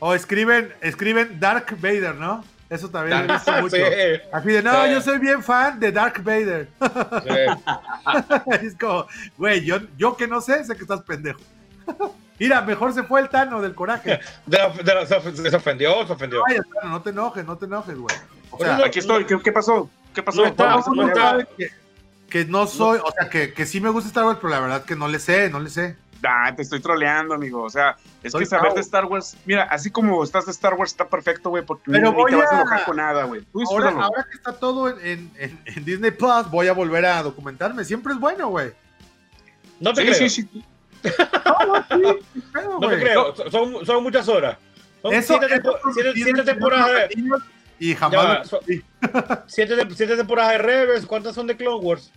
[0.00, 2.44] o escriben, escriben Dark Vader, ¿no?
[2.70, 3.76] Eso también lo he visto mucho.
[3.76, 3.82] Sí,
[4.30, 4.90] Así de, no, Sí.
[4.92, 6.68] yo soy bien fan de Dark Vader.
[7.24, 8.60] sí.
[8.66, 9.06] es como,
[9.36, 11.40] güey, yo, yo que no sé, sé que estás pendejo.
[12.38, 14.20] Mira, mejor se fue el Tano del coraje.
[14.46, 16.42] De la- de la- se of- se ofendió, se ofendió.
[16.48, 18.16] Vaya, Tano, no te enojes, no te enojes, güey.
[18.50, 19.24] O sea, Aquí estoy.
[19.24, 19.90] ¿Qué, qué pasó?
[20.14, 20.42] ¿Qué pasó?
[20.42, 20.78] No está, a
[21.38, 21.48] está.
[21.56, 21.70] que,
[22.30, 24.84] que no soy, o sea, que, que sí me gusta Star Wars, pero la verdad
[24.84, 25.96] que no le sé, no le sé.
[26.26, 27.62] Ah, te estoy troleando, amigo.
[27.62, 30.74] O sea, es Soy que saber de Star Wars, mira, así como estás de Star
[30.74, 32.96] Wars está perfecto, güey, porque Pero ni, ni voy te vas a a- enojar con
[32.96, 33.46] nada, güey.
[33.70, 37.84] Ahora, que está todo en, en- en- en Disney Plus, voy a volver a documentarme.
[37.84, 38.72] Siempre es bueno, güey.
[39.78, 40.18] No te Sí, creo.
[40.18, 40.64] sí, sí.
[41.44, 43.34] No, no, sí, sí creo, No te creo.
[43.50, 44.58] Son, son muchas horas.
[45.02, 47.22] Son Eso, siete, eso tempo- siete- siete temporadas de,
[47.78, 48.18] Y jamás.
[48.26, 48.84] va, lo so- cumplí.
[49.46, 51.06] siete, siete temporadas de Rebels.
[51.06, 52.12] ¿Cuántas son de Clone Wars?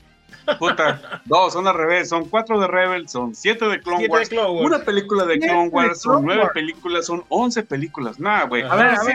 [0.57, 1.21] Puta.
[1.25, 2.09] No, son al revés.
[2.09, 4.29] Son cuatro de Rebel, son siete de Clone Siete de Wars.
[4.29, 4.65] Clone Wars.
[4.65, 6.53] Una película de Clone Wars, son Clone nueve Wars.
[6.53, 8.19] películas, son once películas.
[8.19, 8.63] Nah, güey.
[8.63, 9.13] A ver, a ver.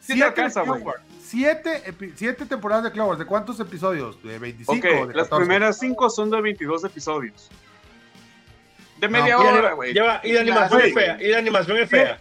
[0.00, 0.82] Sí te Siete, alcanza, güey.
[0.82, 1.00] Wars.
[1.22, 1.82] Siete,
[2.16, 3.18] siete temporadas de Clone Wars.
[3.18, 4.22] ¿De cuántos episodios?
[4.22, 5.36] ¿De 25 Ok, o de las 14?
[5.36, 7.48] primeras cinco son de 22 episodios.
[8.98, 9.92] De No, media y hora, güey.
[9.94, 11.16] Lleva- y la animación es fea.
[11.20, 12.18] Y la animación es fea.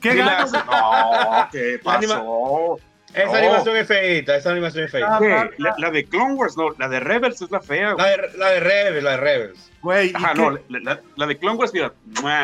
[0.00, 0.52] ¿Qué ganas?
[0.66, 2.78] No, ¿qué La anima- pasó?
[3.14, 3.34] Esa No.
[3.34, 4.36] animación es feita.
[4.36, 5.16] Esa animación es feita.
[5.16, 5.32] Ah, ¿Qué?
[5.32, 8.06] ah, La, la de Clone Wars, no, la de Rebels es la fea, La güey.
[8.32, 9.70] de, la de Rebels, la de Rebels.
[9.82, 11.92] Güey, ¿y Ajá, qué- no, la, la- la de Clone Wars, mira,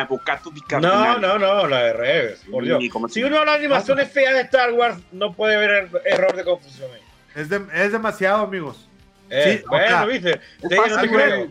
[0.07, 2.45] bocato di No, no, no, la de Rebels.
[2.49, 2.81] Por Dios.
[3.09, 6.43] Si uno habla de animaciones feas de Star Wars, no puede ver er- error de
[6.45, 7.01] confusión ahí.
[7.35, 8.87] es, de- es demasiado, amigos.
[9.29, 10.39] Eh, Sí, bueno, viste.
[10.61, 11.47] Es Te no te creo.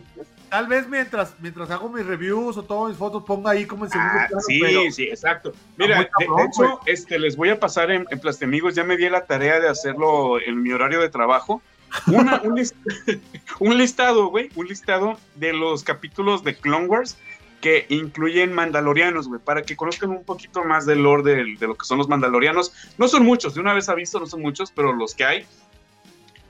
[0.51, 3.91] Tal vez mientras, mientras hago mis reviews o tomo mis fotos, ponga ahí como en
[3.91, 5.53] segundo Ah, plano, sí, pero- sí, exacto.
[5.77, 8.97] Mira, de, cabrón, de hecho, este, les voy a pasar en, en Plastemigos, ya me
[8.97, 11.61] di la tarea de hacerlo en mi horario de trabajo.
[12.07, 12.75] Una- un, list-
[13.59, 17.17] un listado, güey, un listado de los capítulos de Clone Wars
[17.61, 21.85] que incluyen mandalorianos, güey, para que conozcan un poquito más del lore de, lo que
[21.85, 22.73] son los mandalorianos.
[22.97, 25.45] No son muchos, de una vez aviso, no son muchos, pero los que hay,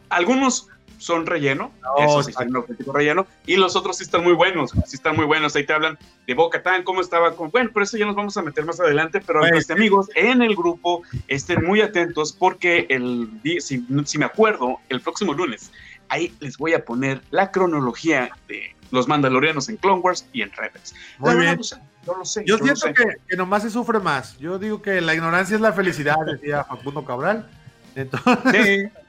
[0.09, 0.69] algunos
[1.01, 4.33] son relleno, No, esos sí son un auténtico relleno, y los otros sí están muy
[4.33, 7.49] buenos, sí están muy buenos, ahí te hablan de Boca Tan, cómo estaba con.
[7.49, 10.41] Bueno, por eso ya nos vamos a meter más adelante, pero Güey, este, amigos, en
[10.41, 15.71] el grupo estén muy atentos porque el si, si me acuerdo, el próximo lunes,
[16.09, 20.51] ahí les voy a poner la cronología de los Mandalorianos en Clone Wars y en
[20.51, 20.93] Rebels.
[21.17, 21.59] Muy bien.
[22.05, 22.43] no lo sé.
[22.45, 24.37] Yo no siento que, que nomás se sufre más.
[24.37, 27.49] Yo digo que la ignorancia es la felicidad, decía Facundo Cabral.
[27.95, 28.97] Entonces, Sí,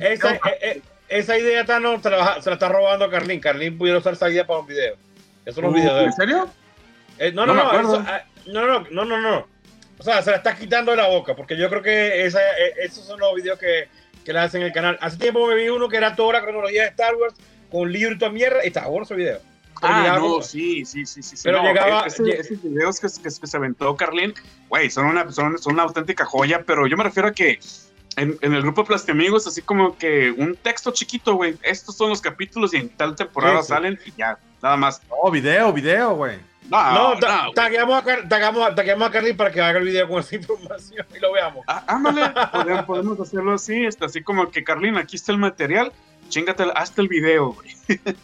[0.00, 3.40] esa, eh, eh, esa idea Tano se la, se la está robando Carlín.
[3.40, 4.96] Carlín pudiera usar esa idea para un video.
[5.44, 6.06] Esos son los Uh, videos de él.
[6.06, 6.48] ¿En serio?
[7.18, 9.46] Eh, no, no no, me no, eso, ah, no, no, no, no, no.
[9.98, 12.40] O sea, se la está quitando de la boca, porque yo creo que esa,
[12.82, 13.88] esos son los videos que,
[14.24, 14.98] que le hacen en el canal.
[15.00, 17.34] Hace tiempo me vi uno que era toda la cronología de Star Wars,
[17.70, 19.38] con libro y toda mierda, y estaba bueno ese video.
[19.80, 21.36] Pero Ah, llegaba no, sí, sí, sí, sí.
[21.36, 22.26] sí, Pero no, llegaba- esos
[22.62, 24.34] videos que, que- que se aventó Carlín,
[24.68, 27.58] güey, son una, son, son una auténtica joya, pero yo me refiero a que
[28.16, 32.20] en, en el grupo Plastemigos, así como que un texto chiquito, güey, estos son los
[32.20, 33.68] capítulos y en tal temporada Sí, sí.
[33.68, 35.00] salen y ya, nada más.
[35.08, 36.38] No, video, video, güey.
[36.70, 39.84] No, No, no, tagueamos, a Car- tagueamos a- tagueamos a Carlín para que haga el
[39.84, 41.62] video con esa información y lo veamos.
[41.66, 45.92] Ah, ándale, podemos, podemos hacerlo así, este, así como que Carlín, aquí está el material,
[46.30, 47.68] chingate hasta el video, güey.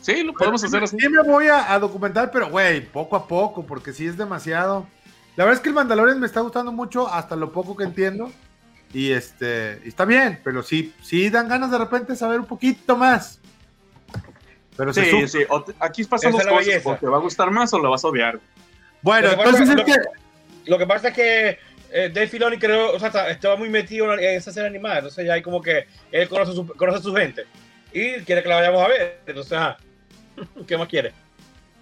[0.00, 0.96] sí, lo podemos hacer así.
[0.98, 4.86] Sí me voy a, a documentar, pero güey, poco a poco, porque sí es demasiado.
[5.36, 8.32] La verdad es que el Mandalorian me está gustando mucho, hasta lo poco que entiendo.
[8.92, 12.96] Y este, y está bien, pero sí, sí dan ganas de repente saber un poquito
[12.96, 13.38] más.
[14.76, 15.46] Pero Sí, te-
[15.80, 18.38] aquí pasan dos cosas, o te va a gustar más o lo vas a odiar.
[19.02, 21.48] Bueno, Lo que entonces pasa- es lo que Lo que pasa es que
[21.90, 25.32] eh, Dave Filoni creo, o sea, estaba muy metido en esa serie animada, entonces ya
[25.34, 27.44] hay como que él conoce, su, conoce a su gente
[27.92, 29.78] y quiere que la vayamos a ver, entonces, ajá.
[30.66, 31.12] ¿qué más quiere?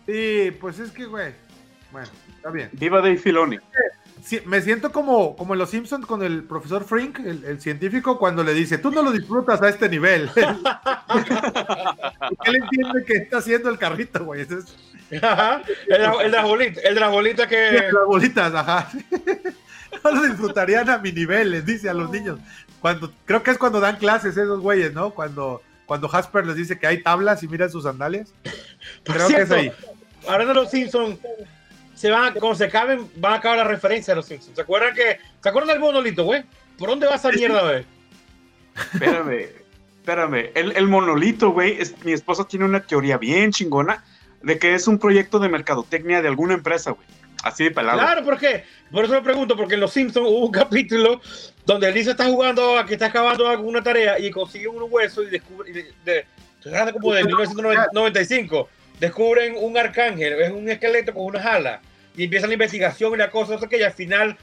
[0.06, 1.32] sí, pues es que, güey.
[1.90, 2.68] Bueno, está bien.
[2.72, 3.58] Viva Dave Filoni.
[4.26, 8.18] Sí, me siento como, como en Los Simpsons con el profesor Frink, el, el científico,
[8.18, 10.30] cuando le dice, tú no lo disfrutas a este nivel.
[12.44, 14.42] Él entiende que está haciendo el carrito, güey.
[14.42, 14.76] Es-
[15.22, 17.70] Ajá, el, de- el de las bolitas, el de las bolitas que.
[17.92, 18.88] las bolitas, ajá.
[20.04, 22.38] No lo disfrutarían a mi nivel, les dice a los niños.
[22.80, 25.10] Cuando, creo que es cuando dan clases esos güeyes, ¿no?
[25.10, 28.28] Cuando, cuando Jasper les dice que hay tablas y miran sus sandalias.
[29.04, 29.72] Por Creo que es ahí.
[30.28, 31.18] Ahora de los Simpsons,
[31.96, 34.54] se van, cuando se acaben, van a acabar la referencia de los Simpsons.
[34.54, 36.44] ¿Se acuerdan que, ¿se acuerdan del monolito, güey?
[36.78, 37.84] ¿Por dónde va esa mierda, güey?
[38.94, 39.48] Espérame,
[40.00, 40.50] espérame.
[40.54, 44.04] El, el monolito, güey, es- mi esposa tiene una teoría bien chingona
[44.42, 47.06] de que es un proyecto de mercadotecnia de alguna empresa, güey.
[47.42, 47.98] Así de pelado.
[47.98, 48.64] Claro, ¿por qué?
[48.90, 51.20] Por eso lo pregunto, porque en Los Simpsons hubo un capítulo
[51.64, 55.26] donde Lisa está jugando a que está acabando alguna tarea y consigue un hueso y
[55.30, 56.26] descubre, y de, de-
[56.66, 58.68] hablando como de 1995,
[59.00, 61.80] descubren un arcángel, es un esqueleto con unas alas
[62.16, 64.36] y empieza la investigación y la cosa, no sé qué, y al final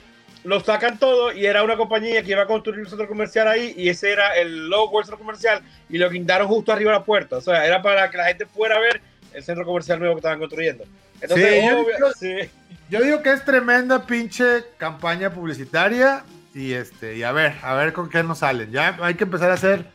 [0.43, 3.73] lo sacan todo y era una compañía que iba a construir un centro comercial ahí
[3.77, 7.03] y ese era el logo del centro comercial y lo guindaron justo arriba de la
[7.05, 9.01] puerta, o sea, era para que la gente fuera a ver
[9.33, 10.83] el centro comercial nuevo que estaban construyendo.
[11.21, 12.49] Entonces, Sí, yo- obvio- yo- sí.
[12.89, 14.45] Yo digo que es tremenda pinche
[14.77, 18.71] campaña publicitaria y este y a ver, a ver con qué nos salen.
[18.71, 19.85] Ya hay que empezar a hacer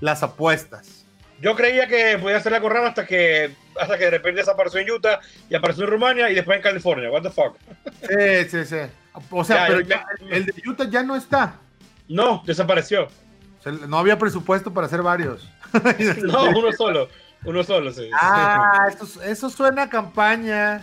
[0.00, 1.04] las apuestas.
[1.42, 4.90] Yo creía que podía hacer la corrada hasta que hasta que de repente desapareció en
[4.90, 7.10] Utah y apareció en Rumania y después en California.
[7.10, 7.56] What the fuck?
[8.08, 8.76] Sí, sí, sí.
[9.30, 11.54] O sea, Ya, pero ya, ya- el de Utah ya no está.
[12.08, 13.04] No, desapareció.
[13.04, 15.48] O sea, no había presupuesto para hacer varios.
[16.24, 17.08] No, uno solo.
[17.44, 18.10] Uno solo, sí.
[18.12, 20.82] Ah, eso, eso suena a campaña.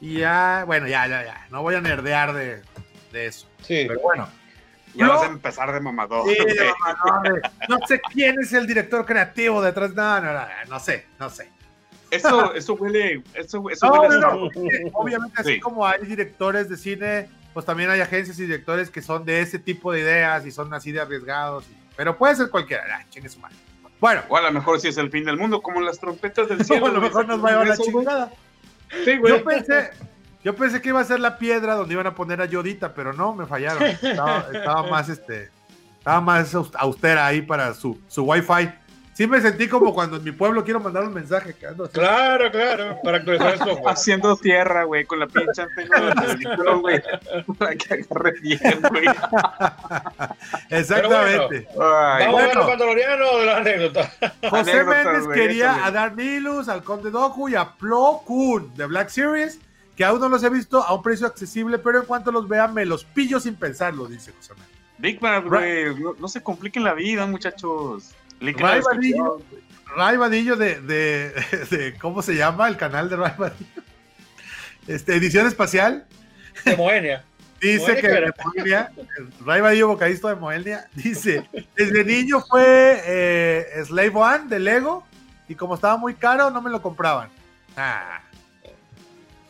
[0.00, 1.46] Y ya, bueno, ya, ya, ya.
[1.50, 2.60] No voy a nerdear de,
[3.12, 3.46] de eso.
[3.62, 3.84] Sí.
[3.88, 4.28] Pero bueno.
[4.94, 5.14] Ya No.
[5.14, 6.28] vas a empezar de mamador.
[6.28, 6.36] Sí,
[7.68, 9.94] no sé quién es el director creativo detrás.
[9.94, 11.50] No, no, no, no sé, no sé.
[12.12, 14.48] Eso, eso huele, eso, eso No, huele no, a- no,
[14.92, 15.60] Obviamente, así Sí.
[15.60, 19.58] como hay directores de cine, pues también hay agencias y directores que son de ese
[19.58, 21.64] tipo de ideas y son así de arriesgados.
[21.70, 22.84] y- pero puede ser cualquiera.
[22.90, 23.56] Ah, chingue su madre.
[24.00, 26.58] Bueno, O a lo mejor si es el fin del mundo, como las trompetas del
[26.64, 26.86] cielo.
[26.86, 28.30] a lo mejor nos va a llevar la chingada.
[29.04, 29.32] Sí, güey.
[29.38, 29.90] Yo pensé,
[30.42, 33.12] yo pensé que iba a ser la piedra donde iban a poner a Yodita, pero
[33.12, 33.82] no, me fallaron.
[33.84, 35.50] Estaba, estaba más este,
[35.98, 38.70] estaba más aus- austera ahí para su, su wifi.
[39.14, 41.92] Sí me sentí como cuando en mi pueblo quiero mandar un mensaje que ando así.
[41.92, 42.98] Claro, claro.
[43.04, 43.92] Para actualizar software.
[43.92, 46.14] Haciendo tierra, güey, con la pinche antena
[46.76, 47.02] güey.
[47.58, 49.04] Para que agarre bien, güey.
[50.70, 51.68] Exactamente.
[51.78, 52.86] Ay, ¿Vamos a ver bueno.
[53.16, 54.12] los de las anécdotas?
[54.48, 59.10] José Méndez quería a Dark Nilus, al Conde Doku y a Plo Koon de Black
[59.10, 59.58] Series,
[59.94, 62.66] que aún no los he visto a un precio accesible, pero en cuanto los vea
[62.66, 64.72] me los pillo sin pensarlo, dice José Méndez.
[64.96, 65.94] Big Bad, güey.
[66.00, 68.14] No, no se compliquen la vida, muchachos.
[68.52, 68.80] Ray.
[68.80, 69.42] Vadillo,
[69.96, 71.30] Ray Vadillo de, de,
[71.70, 72.68] de- ¿cómo se llama?
[72.68, 73.66] El canal de Ray Vadillo.
[74.86, 76.06] Este, edición espacial.
[76.64, 77.24] De Moenia.
[77.60, 78.88] Dice Moenia, que de
[79.44, 85.06] Ray Vadillo, vocalista de Moelnia, dice, desde niño fue eh, Slave One de Lego
[85.48, 87.28] y como estaba muy caro no me lo compraban.
[87.76, 88.20] Ah.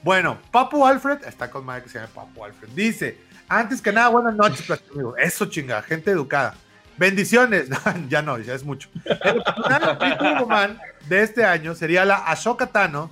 [0.03, 3.17] Bueno, Papu Alfred, está con madre que se llama Papu Alfred, dice,
[3.49, 5.17] antes que nada, buenas noches, Plástico Amigo.
[5.17, 6.55] Eso chinga, gente educada.
[7.03, 7.69] Bendiciones,
[8.09, 8.89] ya no, ya es mucho.
[9.05, 13.11] El personal de Turbo Man de este año sería la Ahsoka Tano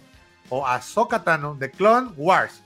[0.48, 2.62] o Ahsoka Tano de Clone Wars.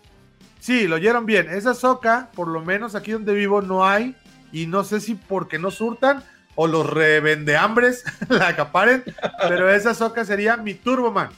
[0.60, 1.48] Sí, lo oyeron bien.
[1.48, 4.14] Esa soca, por lo menos aquí donde vivo, no hay.
[4.52, 6.22] Y no sé si porque no surtan
[6.56, 9.02] o los revendeambres la acaparen.
[9.48, 11.30] Pero esa soca sería mi Turboman.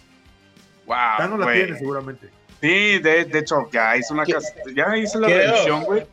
[0.86, 2.28] Wow, Ya no la tiene seguramente.
[2.60, 6.04] Sí, de, de hecho, ya hice una ¿Qué- cas- ya hice la revisión, güey.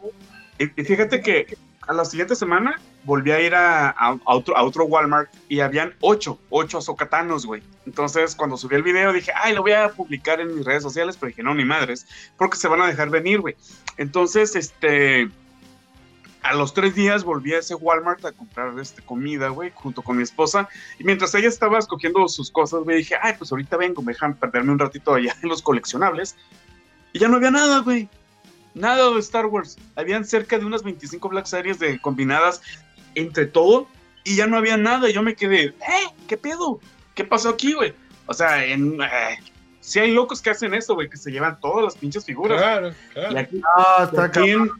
[0.60, 1.58] Y fíjate que
[1.88, 7.46] a la siguiente semana volví a ir a, otro Walmart y habían ocho, ocho azocatanos,
[7.46, 7.62] güey.
[7.86, 11.18] Entonces, cuando subí el video dije, ay, lo voy a publicar en mis redes sociales,
[11.20, 13.56] pero dije, no, ni madres, porque se van a dejar venir, güey.
[13.98, 15.30] Entonces, este,
[16.44, 20.18] a los tres días volví a ese Walmart a comprar este, comida, güey, junto con
[20.18, 20.68] mi esposa.
[21.00, 24.36] Y mientras ella estaba escogiendo sus cosas, güey, dije, ay, pues ahorita vengo, me dejan
[24.36, 26.36] perderme un ratito allá en los coleccionables.
[27.12, 28.10] Y ya no había nada, güey.
[28.74, 29.78] Nada de Star Wars.
[29.96, 32.62] Habían cerca de unas 25 Black Series de combinadas
[33.16, 33.88] entre todo.
[34.24, 35.10] Y ya no había nada.
[35.10, 35.74] Y yo me quedé, ¿eh?
[36.28, 36.80] ¿Qué pedo?
[37.16, 37.94] ¿Qué pasó aquí, güey?
[38.26, 39.38] O sea, en, eh,
[39.82, 42.60] sí hay locos que hacen eso, güey, que se llevan todas las pinches figuras.
[42.62, 43.40] Claro, Y claro.
[43.40, 44.72] aquí, Ah, y aquí en,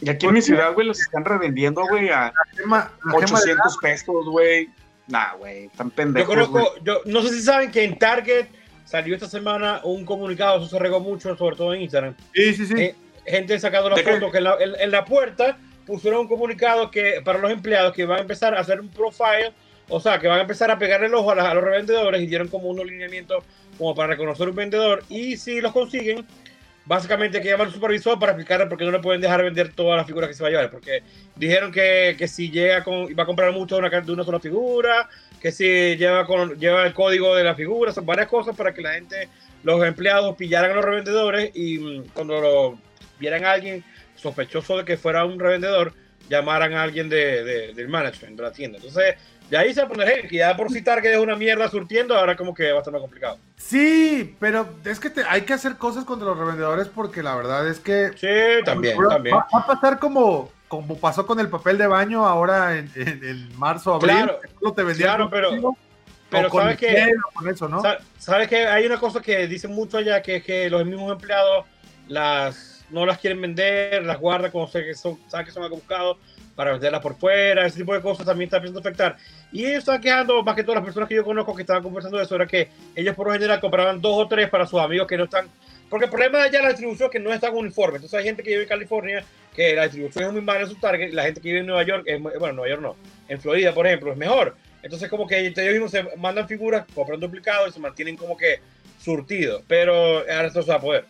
[0.00, 3.40] y aquí en mi ciudad, güey, los están revendiendo, güey, a La gema- la gema
[3.40, 4.70] de 800 pesos, güey.
[5.08, 6.46] Nah, güey, Yo pendejos, güey.
[6.48, 8.46] conozco, yo no sé si saben que en Target
[8.86, 12.14] salió esta semana un comunicado, eso se regó mucho, sobre todo en Instagram.
[12.34, 12.74] Sí, sí, sí.
[12.78, 12.94] Eh,
[13.26, 15.58] gente sacando la foto que en la, en- en la puerta
[15.90, 19.52] pusieron un comunicado que para los empleados que van a empezar a hacer un profile,
[19.88, 22.22] o sea, que van a empezar a pegarle el ojo a, las- a los revendedores
[22.22, 23.44] y dieron como unos lineamientos
[23.76, 26.24] como para reconocer un vendedor y si los consiguen
[26.86, 29.72] básicamente hay que llamar al supervisor para explicarle por qué no le pueden dejar vender
[29.72, 30.70] todas las figuras que se va a llevar.
[30.70, 31.02] Porque
[31.36, 34.40] dijeron que, que si llega con, va a comprar mucho de una, de una sola
[34.40, 35.08] figura,
[35.40, 38.82] que si lleva, con, lleva el código de la figura, son varias cosas para que
[38.82, 39.28] la gente,
[39.62, 42.78] los empleados pillaran a los revendedores y mm, cuando lo
[43.20, 43.84] vieran a alguien
[44.20, 45.92] sospechoso de que fuera un revendedor,
[46.28, 48.78] llamaran a alguien de, de- del management de la tienda.
[48.78, 49.16] Entonces,
[49.48, 51.68] de ahí se va a poner, hey, que ya por citar que es una mierda
[51.68, 53.38] surtiendo, ahora como que va a estar más complicado.
[53.56, 57.66] Sí, pero es que te- hay que hacer cosas contra los revendedores porque la verdad
[57.68, 59.36] es que Sí, también, va, también.
[59.36, 63.58] va a pasar como, como pasó con el papel de baño ahora en, en- en
[63.58, 64.14] marzo, abril.
[64.16, 65.78] Claro, que solo te claro, con pero- contigo,
[66.30, 66.78] pero con ¿sabes
[67.34, 67.82] con eso, ¿no?
[67.82, 71.10] Sa- ¿Sabes que Hay una cosa que dicen mucho allá, que es que los mismos
[71.10, 71.64] empleados
[72.06, 76.18] las, no las quieren vender, las guardan como sé que son, saben que son buscados
[76.54, 79.16] para venderlas por fuera, ese tipo de cosas también está empezando a afectar.
[79.52, 82.18] Y ellos están quejando, más que todas las personas que yo conozco que estaban conversando
[82.18, 85.06] de eso, era que ellos por lo general compraban dos o tres para sus amigos
[85.06, 85.48] que no están...
[85.88, 87.96] Porque el problema de allá la distribución es que no están uniforme.
[87.96, 89.24] Entonces hay gente que vive en California
[89.54, 91.82] que la distribución es muy mala en su target, la gente que vive en Nueva
[91.82, 92.96] York, es bueno, Nueva York no,
[93.28, 94.54] en Florida, por ejemplo, es mejor.
[94.82, 98.60] Entonces como que ellos mismos se mandan figuras, compran duplicados y se mantienen como que
[99.00, 99.62] surtidos.
[99.66, 101.04] Pero ahora esto se va a poder.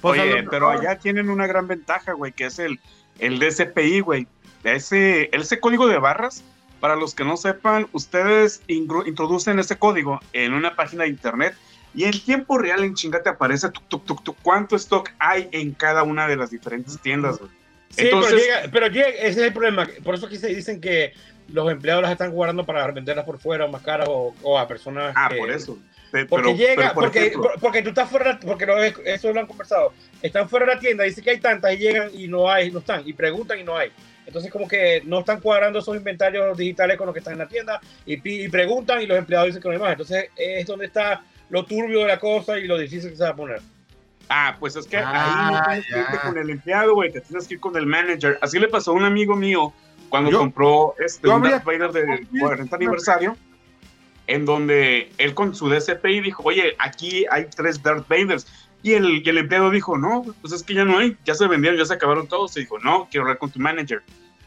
[0.00, 2.80] Pues Oye, pero allá tienen una gran ventaja, güey, que es el,
[3.18, 4.26] el DCPI, güey.
[4.64, 6.42] Ese, ese código de barras,
[6.80, 11.54] para los que no sepan, ustedes introducen ese código en una página de internet
[11.94, 15.72] y en tiempo real en chinga te aparece tuk, tuk, tuk, cuánto stock hay en
[15.72, 17.50] cada una de las diferentes tiendas, güey.
[17.90, 19.88] Sí, Entonces- pero, llega, pero llega, ese es el problema.
[20.04, 21.12] Por eso aquí se dicen que
[21.48, 24.68] los empleados las están guardando para venderlas por fuera o más caras o, o a
[24.68, 25.12] personas.
[25.16, 25.76] Ah, que- por eso.
[26.10, 29.40] Porque pero- llega, pero, por porque, ejemplo, por- porque tú estás fuera, porque eso lo
[29.40, 29.92] han conversado.
[30.22, 32.80] Están fuera de la tienda, dice que hay tantas y llegan y no hay, no
[32.80, 33.90] están, y preguntan y no hay.
[34.26, 37.48] Entonces, como que no están cuadrando esos inventarios digitales con los que están en la
[37.48, 39.92] tienda y, preguntan y los empleados dicen que no hay más.
[39.92, 43.30] Entonces, es donde está lo turbio de la cosa y lo difícil que se va
[43.30, 43.60] a poner.
[44.28, 47.20] Ah, pues es que Ah, ahí no tienes que irte con el empleado, güey, te
[47.20, 48.38] tienes que ir con el manager.
[48.40, 49.72] Así le pasó a un amigo mío
[50.08, 53.36] cuando Yo- compró este yo un Darth Vader de 40 aniversario,
[54.30, 58.46] en donde él con su DCPI dijo, oye, aquí hay tres Darth Vaders.
[58.80, 61.76] Y el, el empleado dijo, no, pues es que ya no hay, ya se vendieron,
[61.76, 62.56] ya se acabaron todos.
[62.56, 64.02] Y dijo, no, quiero hablar con tu manager.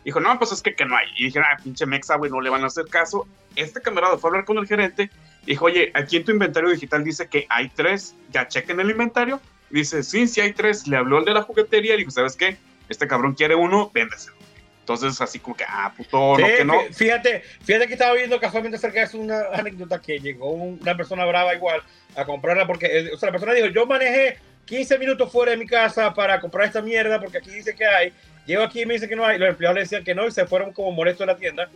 [0.05, 1.07] Dijo, no, pues es que, que no hay.
[1.17, 3.27] Y dije, ah, pinche mexa, güey, no le van a hacer caso.
[3.57, 5.09] Este camarada fue a hablar con el gerente.
[5.45, 9.41] Dijo, oye, aquí en tu inventario digital dice que hay tres, ya chequen el inventario.
[9.69, 10.87] Dice, sí, sí hay tres.
[10.87, 12.57] Le habló el de la juguetería y dijo, ¿sabes qué?
[12.87, 14.37] Este cabrón quiere uno, véndeselo.
[14.83, 16.73] Entonces, así como que, ah, puto, no, Sí, que no.
[16.73, 20.77] fí- Fíjate, fíjate que estaba viendo casualmente acerca de eso una anécdota que llegó un-
[20.81, 21.81] una persona brava igual
[22.17, 25.57] a comprarla porque, eh, o sea, la persona dijo, yo manejé 15 minutos fuera de
[25.57, 28.11] mi casa para comprar esta mierda porque aquí dice que hay.
[28.45, 29.37] Llego aquí y me dice que no hay.
[29.39, 31.69] Los empleados le decían que no y se fueron como molestos de la tienda.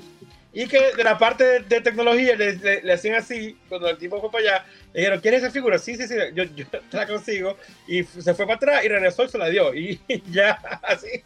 [0.54, 3.98] Y que de la parte de, de tecnología le, le- le hacían así, cuando el
[3.98, 5.78] tipo fue para allá, le dijeron, ¿quieres esa figura?
[5.78, 7.58] Sí, sí, sí, yo, yo te la consigo.
[7.88, 9.74] Y se fue para atrás y regresó y se la dio.
[9.76, 10.00] Y
[10.32, 10.54] ya,
[10.84, 11.24] así.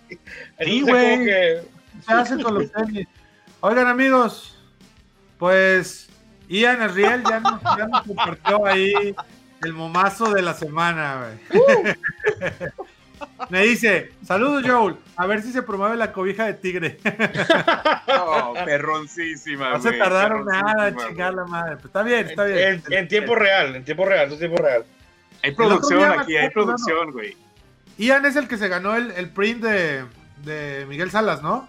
[0.58, 1.26] Entonces, güey.
[1.26, 1.62] que-
[2.06, 3.08] se hace con los tenis.
[3.62, 4.58] Oigan, amigos,
[5.38, 6.10] pues
[6.50, 9.16] Ian Arriel ya nos, ya nos compartió ahí
[9.64, 11.96] el momazo de la semana, güey.
[13.50, 16.98] Me dice, saludos Joel, a ver si se promueve la cobija de tigre.
[18.08, 21.76] No, perroncísima, No se tardaron nada en chingar la madre.
[21.76, 22.82] Pues está bien, está bien.
[22.88, 24.86] En, en tiempo real, en tiempo real, en tiempo real.
[25.44, 27.36] Hay producción aquí, hay producción, güey.
[27.98, 30.04] Ian es el que se ganó el, el print de,
[30.44, 31.68] de Miguel Salas, ¿no?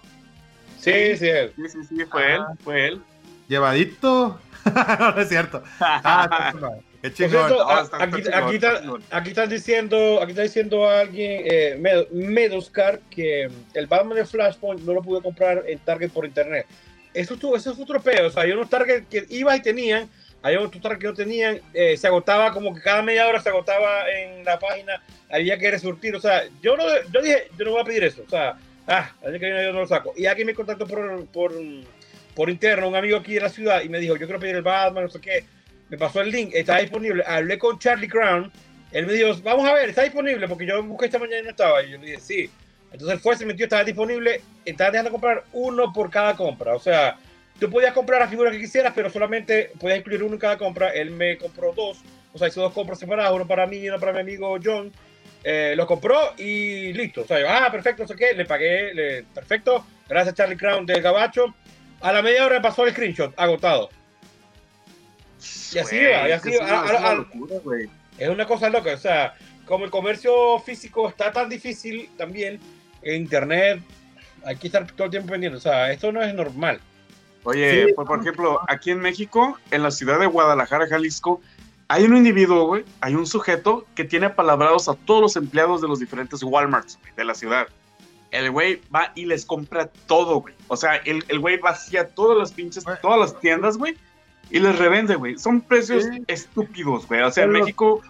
[0.79, 1.53] Sí, sí, él.
[1.55, 2.53] Sí, sí, sí, fue él, Ah.
[2.63, 3.01] fue él.
[3.47, 4.39] Llevadito.
[4.99, 5.63] no, no es cierto.
[5.79, 6.69] Ah, está.
[7.03, 7.47] Qué chingón.
[7.47, 11.75] cierto, a- está- aquí, está aquí está aquí están diciendo, aquí está diciendo alguien, eh,
[11.77, 16.65] Med- Medoscar, que el Batman de Flashpoint no lo pude comprar en Target por internet.
[17.13, 18.27] Eso, estuvo, eso fue otro peo.
[18.27, 20.09] O sea, hay unos Target que iba y tenían,
[20.41, 23.49] hay otros Target que no tenían, eh, se agotaba como que cada media hora se
[23.49, 26.15] agotaba en la página, había que resurtir.
[26.15, 28.23] O sea, yo no, yo dije, yo no voy a pedir eso.
[28.25, 28.55] O sea,
[28.87, 30.13] ah, año que yo no lo saco.
[30.15, 31.51] Y alguien me contactó por, por,
[32.33, 34.61] por interno, un amigo aquí de la ciudad, y me dijo, yo quiero pedir el
[34.61, 35.43] Batman, no sé qué
[35.93, 37.23] me pasó el link, está disponible.
[37.23, 38.51] Hablé con Charlie Crown,
[38.91, 41.49] él me dijo, vamos a ver, está disponible, porque yo busqué esta mañana y no
[41.51, 41.83] estaba.
[41.83, 42.49] Y yo le dije, sí.
[42.91, 46.73] Entonces fue, se metió, estaba disponible, estaba dejando comprar uno por cada compra.
[46.73, 47.19] O sea,
[47.59, 50.89] tú podías comprar la figura que quisieras, pero solamente podías incluir uno en cada compra.
[50.89, 52.01] Él me compró dos,
[52.33, 54.91] o sea, hizo dos compras separadas, uno para mí y uno para mi amigo John.
[55.43, 57.21] Eh, lo compró y listo.
[57.21, 59.85] O sea, yo, ah, perfecto, no sé qué, le pagué, perfecto.
[60.09, 61.53] Gracias Charlie Crown del Gabacho.
[62.01, 63.91] A la media hora pasó el screenshot, agotado.
[65.73, 66.65] Y así Güey, va, y así va.
[66.65, 67.89] una- A- es una a- a- locura, güey.
[68.17, 69.33] es una cosa loca, o sea,
[69.65, 72.59] como el comercio físico está tan difícil también,
[73.01, 73.81] en internet
[74.45, 76.79] hay que estar todo el tiempo pendiente, o sea, esto no es normal.
[77.45, 77.93] Oye, Sí.
[77.93, 81.41] por, por ejemplo, aquí en México, en la ciudad de Guadalajara, Jalisco,
[81.89, 85.87] hay un individuo, güey, hay un sujeto que tiene apalabrados a todos los empleados de
[85.87, 87.67] los diferentes Walmarts güey, de la ciudad.
[88.31, 90.55] El güey va y les compra todo, güey.
[90.67, 93.95] O sea, el, el güey vacía todas las pinches, todas las tiendas, güey,
[94.53, 95.37] y les revende, güey.
[95.37, 96.23] Son precios Sí.
[96.27, 97.21] estúpidos, güey.
[97.23, 98.01] O sea, en México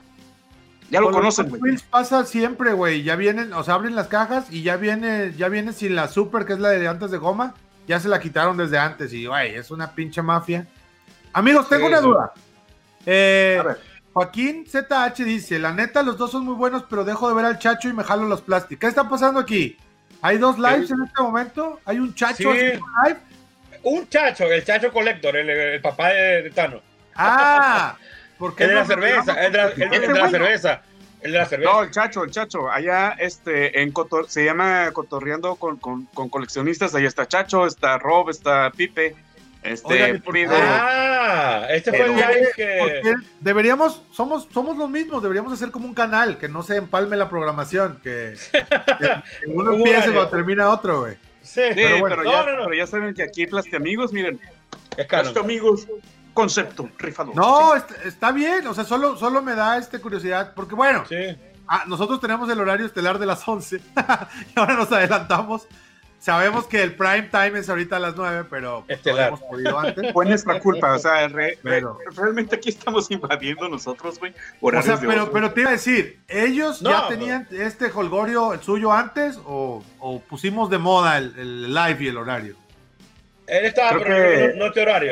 [0.92, 1.78] ya lo conocen, güey.
[1.90, 3.02] Pasa siempre, güey.
[3.02, 6.46] Ya vienen, o sea, abren las cajas y ya viene, ya viene sin la super,
[6.46, 7.56] que es la de antes de goma.
[7.88, 10.68] Ya se la quitaron desde antes y, güey, es una pinche mafia.
[11.34, 12.34] Amigos, tengo Sí, una duda.
[13.06, 13.80] Eh, A ver.
[14.14, 17.58] Joaquín ZH dice, la neta, los dos son muy buenos, pero dejo de ver al
[17.58, 18.80] Chacho y me jalo los plásticos.
[18.82, 19.76] ¿Qué está pasando aquí?
[20.22, 21.80] ¿Hay dos lives en este momento?
[21.86, 22.58] ¿Hay un Chacho Sí.
[22.58, 23.20] haciendo live?
[23.84, 26.82] Un chacho, el chacho collector, el, el papá de, de Tano.
[27.16, 27.96] Ah,
[28.38, 30.30] porque El de la cerveza, el de la, el de- el de la Bueno.
[30.30, 30.82] cerveza.
[31.22, 31.72] El de la cerveza.
[31.72, 32.70] No, el chacho, el chacho.
[32.72, 36.94] Allá este, en Cotor se llama Cotorreando con, con, con coleccionistas.
[36.96, 39.16] Ahí está Chacho, está Rob, está Pipe.
[39.62, 40.46] Este, Oigan, ¿y.
[40.52, 43.14] Ah, este fue el live que.
[43.40, 47.30] Deberíamos, somos, somos los mismos, deberíamos hacer como un canal, que no se empalme la
[47.30, 51.16] programación, que, que uno Un empiece cuando termina otro, güey.
[51.44, 52.16] Sí, Sí, pero bueno.
[52.16, 52.64] pero, No, ya, no, no.
[52.64, 54.40] pero ya saben que aquí Plasti Amigos, miren,
[54.98, 55.06] Es.
[55.08, 55.88] Plasti Amigos,
[56.34, 57.32] concepto, rifado.
[57.36, 61.38] No, está, está bien, o sea, solo, solo me da este curiosidad, porque bueno, Sí.
[61.68, 63.78] ah, nosotros tenemos el horario estelar de las 11
[64.56, 65.68] y ahora nos adelantamos.
[66.24, 69.28] Sabemos que el prime time es ahorita a las 9, pero pues, no Estelar.
[69.28, 70.14] hemos podido antes.
[70.14, 74.34] Fue nuestra culpa, o sea, re- re- Pero- realmente aquí estamos invadiendo nosotros, güey.
[74.62, 78.62] O sea, pero, pero te iba a decir, ¿ellos No, ya tenían este holgorio, el
[78.62, 82.56] suyo antes, o, o pusimos de moda el, el live y el horario?
[83.46, 85.12] Él estaba, Creo pero que- no, no este horario.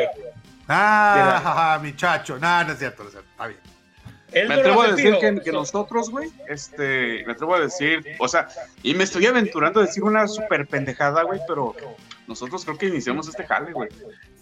[0.70, 2.40] Ah, mi chacho.
[2.40, 3.30] No, no es cierto, no es cierto.
[3.32, 3.60] Está bien.
[4.32, 8.28] Él Me no atrevo a decir que nosotros, güey, este, me atrevo a decir, o
[8.28, 8.48] sea,
[8.82, 11.76] y me estoy aventurando a decir una super pendejada, güey, pero
[12.28, 13.90] nosotros creo que iniciamos este jale, güey.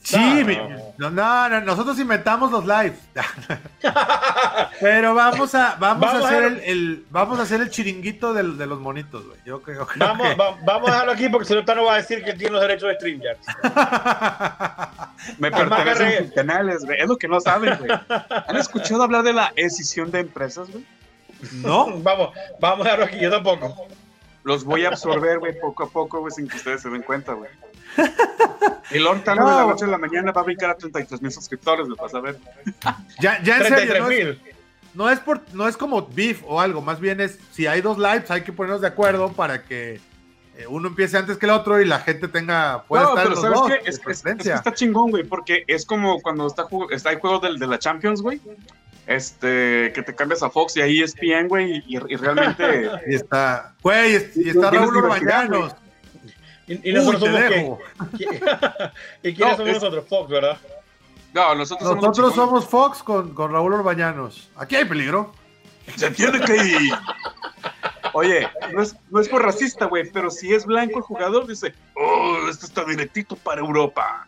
[0.01, 0.17] Sí,
[0.97, 2.97] No, no, no, no, nosotros inventamos los lives.
[4.79, 8.43] Pero vamos a, vamos, Vamos a hacer el, el- vamos a hacer el chiringuito de
[8.65, 9.37] los monitos, güey.
[9.45, 11.95] Yo creo, creo Vamos, que- va- vamos a dejarlo aquí porque si no, Tano va
[11.95, 13.37] a decir que tiene los derechos de StreamYard.
[15.37, 16.99] Me pertenecen sus canales, güey.
[17.01, 17.91] Es lo que no saben, güey.
[18.47, 20.85] ¿Han escuchado hablar de la escisión de empresas, güey?
[21.53, 21.87] ¿No?
[22.03, 23.87] Vamos, vamos a dejarlo aquí, yo tampoco.
[24.43, 27.33] Los voy a absorber, güey, poco a poco, güey, sin que ustedes se den cuenta,
[27.33, 27.49] güey.
[28.91, 29.67] El Lord Tano de la No.
[29.69, 32.37] noche a la mañana va a brincar a 33 mil suscriptores, lo vas a ver.
[33.21, 34.41] Ya, ya en serio, 33 no es, mil.
[34.93, 37.97] no es por, no es como beef o algo, más bien es si hay dos
[37.97, 39.99] lives hay que ponernos de acuerdo para que
[40.57, 43.33] eh, uno empiece antes que el otro y la gente tenga pueda no, estar en
[43.33, 43.73] pero los ¿sabes dos, qué?
[43.73, 44.55] de Es, que- es- es que preferencia.
[44.55, 48.21] está chingón, güey, porque es como cuando está, está el juego del, de la Champions,
[48.21, 48.41] güey.
[49.07, 52.91] Este, que te cambias a Fox y ahí es ESPN, güey, y, y realmente...
[53.07, 55.75] Y está, güey, y y está Raúl Orbañanos.
[56.69, 57.79] Y, y nosotros Uy, somos dejo.
[58.15, 58.29] quién?
[59.23, 60.05] ¿Y quiénes No, somos es- nosotros?
[60.07, 60.57] Fox, ¿verdad?
[61.33, 64.49] No, nosotros, somos Nosotros Fox con, con Raúl Orbañanos.
[64.55, 65.31] Aquí hay peligro.
[65.95, 66.93] Se tiene que ir.
[68.13, 71.73] Oye, no es, no es por racista, güey, pero si es blanco el jugador, dice,
[71.95, 74.27] oh, esto está directito para Europa.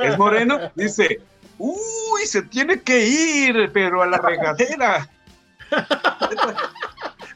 [0.00, 1.20] Es moreno, dice,
[1.58, 5.08] uy, se tiene que ir, pero a la regadera.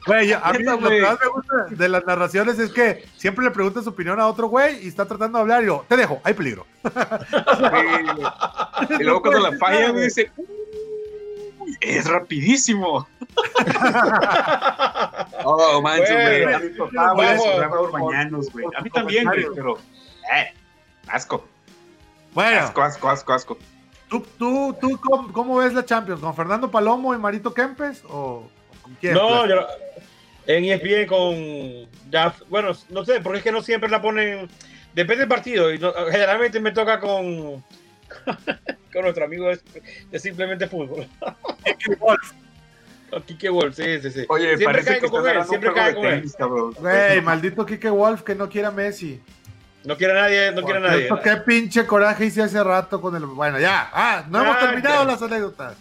[0.07, 3.51] Güey, a mí lo que más me gusta de las narraciones es que siempre le
[3.51, 6.21] pregunta su opinión a otro güey y está tratando de hablar y yo, te dejo,
[6.23, 6.67] hay peligro.
[8.89, 8.95] Sí.
[9.01, 10.31] Y luego cuando la falla, güey, dice,
[11.81, 13.07] es rapidísimo.
[15.49, 16.55] Oh, manches, güey.
[16.55, 17.29] A mi papá, güey.
[18.77, 19.79] A mí también, güey, pero,
[20.35, 20.53] eh,
[21.09, 21.47] asco.
[22.35, 23.59] Bueno, Asco, asco, asco, asco.
[24.09, 26.21] ¿tú, tú, tú cómo, cómo ves la Champions?
[26.21, 29.15] ¿Con Fernando Palomo y Marito Kempes o, o con quién?
[29.15, 29.67] No, yo
[30.47, 31.35] en ESPN con
[32.11, 34.49] ya, bueno, no sé, porque es que no siempre la ponen,
[34.95, 37.63] depende del partido, y no- generalmente me toca con
[38.93, 39.59] con nuestro amigo de,
[40.11, 41.07] de simplemente fútbol.
[43.11, 44.25] Con Kike Wolf, sí, sí, sí.
[44.29, 46.25] Oye, siempre caigo con él, siempre caigo con él.
[46.81, 49.21] Güey, maldito Kike Wolf que no quiera Messi.
[49.85, 51.09] No quiere a nadie, no quiere a nadie.
[51.23, 53.25] Qué pinche coraje hice hace rato con el.
[53.25, 53.89] Bueno, ya.
[53.93, 55.13] Ah, no hemos Ah, terminado ya.
[55.13, 55.77] las anécdotas.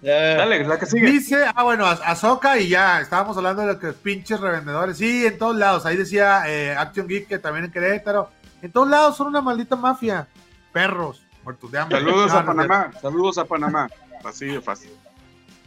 [0.00, 1.10] Dale, la que sigue.
[1.10, 4.96] Dice, ah, bueno, Az- Azoka y ya, estábamos hablando de los que pinches revendedores.
[4.96, 5.84] Sí, en todos lados.
[5.86, 8.30] Ahí decía eh, Action Geek que también en Querétaro.
[8.62, 10.26] En todos lados son una maldita mafia.
[10.72, 11.98] Perros, muertos de hambre.
[11.98, 13.88] Saludos No, a no, Panamá, saludos a Panamá.
[14.24, 14.90] Así de fácil.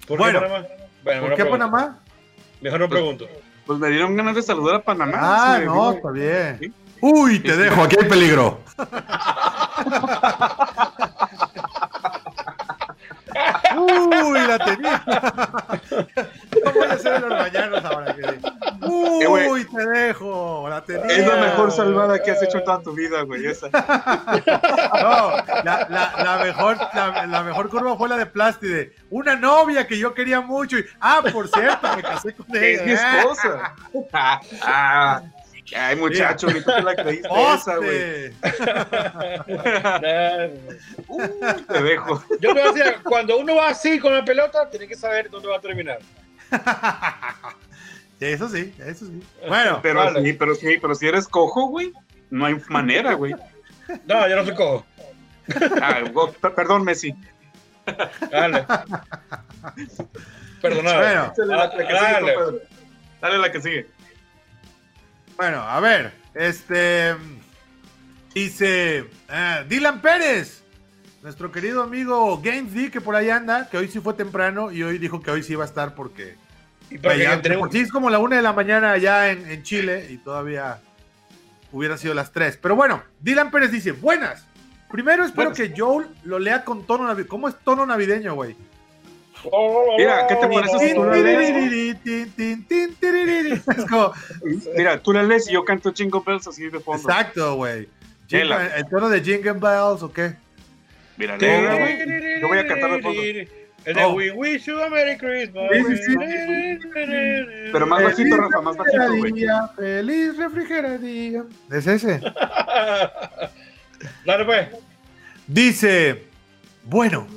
[0.08, 0.40] ¿Por Bueno.
[0.40, 0.68] qué Panamá?
[1.04, 1.66] Bueno, ¿Por qué pregunto.
[1.72, 2.00] Panamá?
[2.62, 3.28] Mejor no pregunto.
[3.66, 5.18] Pues me dieron ganas de saludar a Panamá.
[5.22, 6.58] Ah, no, está bien.
[6.60, 6.74] Sí.
[7.02, 8.62] Uy, te dejo, aquí hay peligro.
[13.78, 15.04] Uy, la tenía.
[16.66, 18.16] No voy a hacer los mañanos ahora.
[18.16, 18.22] Que...
[18.22, 19.28] Eh.
[19.28, 20.68] Uy, te dejo.
[20.70, 20.84] La.
[20.88, 23.46] Es la mejor salvada que has hecho en toda tu vida, güey.
[23.46, 23.68] Esa.
[25.02, 25.32] No,
[25.64, 28.94] la, la- la mejor, la, la mejor curva fue la de Plástide.
[29.10, 30.78] Una novia que yo quería mucho.
[30.78, 33.20] Y, ah, por cierto, me casé con Es mi ella.
[33.20, 33.74] esposa.
[34.14, 35.22] Ah, ah.
[35.76, 38.32] Ay, muchacho, ni tú te la creíste esa, güey.
[41.08, 41.22] Uy,
[41.68, 42.24] te dejo.
[42.40, 45.58] Yo te decía, cuando uno va así con la pelota, tiene que saber dónde va
[45.58, 46.00] a terminar.
[48.20, 49.24] Eso sí, eso sí.
[49.48, 50.22] Bueno, Pero Vale.
[50.22, 51.92] sí, pero sí, pero si eres cojo, güey,
[52.30, 53.34] no hay manera, güey.
[54.06, 54.86] No, yo no soy cojo.
[55.82, 56.02] Ah,
[56.56, 57.16] perdón, Messi.
[58.30, 58.64] Dale.
[60.62, 61.00] Perdonado.
[61.00, 61.34] Bueno.
[61.36, 62.36] Dale la que sigue, Dale.
[63.22, 63.88] Dale la que sigue.
[65.42, 67.16] Bueno, a ver, este
[68.36, 70.62] dice ah, Dylan Pérez,
[71.24, 74.84] nuestro querido amigo Games D, que por ahí anda, que hoy sí fue temprano y
[74.84, 76.36] hoy dijo que hoy sí iba a estar porque
[76.92, 80.10] Y entre por sí es como la una de la mañana allá en, en Chile
[80.12, 80.80] y todavía
[81.72, 82.60] hubiera sido las tres.
[82.62, 84.46] Pero bueno, Dylan Pérez dice, buenas.
[84.92, 85.58] Primero espero Buenas.
[85.58, 87.30] que Joel lo lea con tono navideño.
[87.30, 88.56] ¿Cómo es tono navideño, güey?
[89.98, 91.98] Mira, ¿qué te parece si tú la lees?
[92.36, 92.66] Tin,
[92.96, 93.54] tiririrí.
[93.54, 94.14] Es como-
[94.78, 97.02] Mira, tú la lees y yo canto Jingle Bells así de fondo.
[97.10, 97.90] exacto, güey.
[98.30, 100.34] ¿El tono de Jingle Bells o qué?
[101.18, 102.40] Mira, güey.
[102.42, 103.22] Yo voy a cantar de fondo.
[103.84, 104.14] El de Oh.
[104.14, 105.64] We Wish You a Merry Christmas.
[105.74, 106.16] Sí, sí, sí.
[107.72, 109.34] Pero más bajito, Rafa, más bajito, güey.
[109.76, 111.44] Feliz refrigeradía.
[111.72, 112.22] ¿Es ese?
[114.26, 114.68] Dale, pues.
[115.48, 116.24] Dice,
[116.84, 117.28] bueno,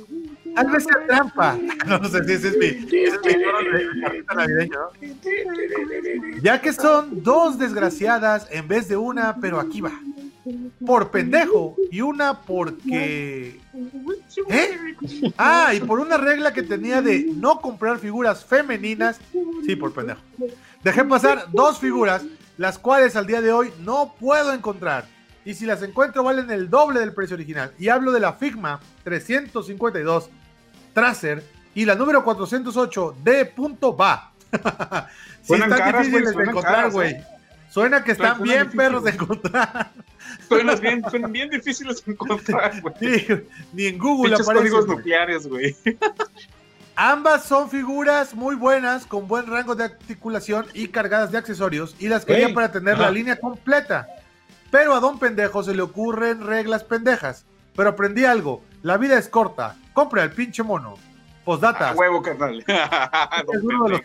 [0.55, 1.57] tal vez sea trampa.
[1.85, 2.87] No, sé si es mi,
[4.67, 4.89] ¿no?
[6.41, 9.91] Ya que son dos desgraciadas en vez de una, pero aquí va.
[10.85, 13.59] Por pendejo y una porque...
[14.49, 14.95] ¿Eh?
[15.37, 19.19] Ah, y por una regla que tenía de no comprar figuras femeninas.
[19.65, 20.21] Sí, por pendejo.
[20.83, 22.23] Dejé pasar dos figuras,
[22.57, 25.05] las cuales al día de hoy no puedo encontrar.
[25.45, 27.71] Y si las encuentro valen el doble del precio original.
[27.77, 30.29] Y hablo de la Figma 352
[30.95, 31.43] Tracer
[31.75, 34.31] y la número 408 de punto va.
[35.41, 37.11] sí, Suenan están caras, difíciles de encontrar, güey.
[37.11, 37.23] ¿eh?
[37.69, 39.91] Suena que están bien perros de encontrar.
[40.47, 43.19] Suenan bien, suenan bien difíciles de encontrar, güey.
[43.19, 43.27] Sí,
[43.73, 45.75] ni en Google Pinches aparecen, códigos nucleares, güey.
[46.95, 52.07] Ambas son figuras muy buenas, con buen rango de articulación y cargadas de accesorios, y
[52.07, 53.03] las quería para tener ajá.
[53.03, 54.07] la línea completa.
[54.71, 57.45] Pero a don pendejo se le ocurren reglas pendejas.
[57.75, 60.95] Pero aprendí algo, la vida es corta, compra el pinche mono.
[61.43, 62.63] Postdata, A huevo, carnal.
[62.67, 64.03] es.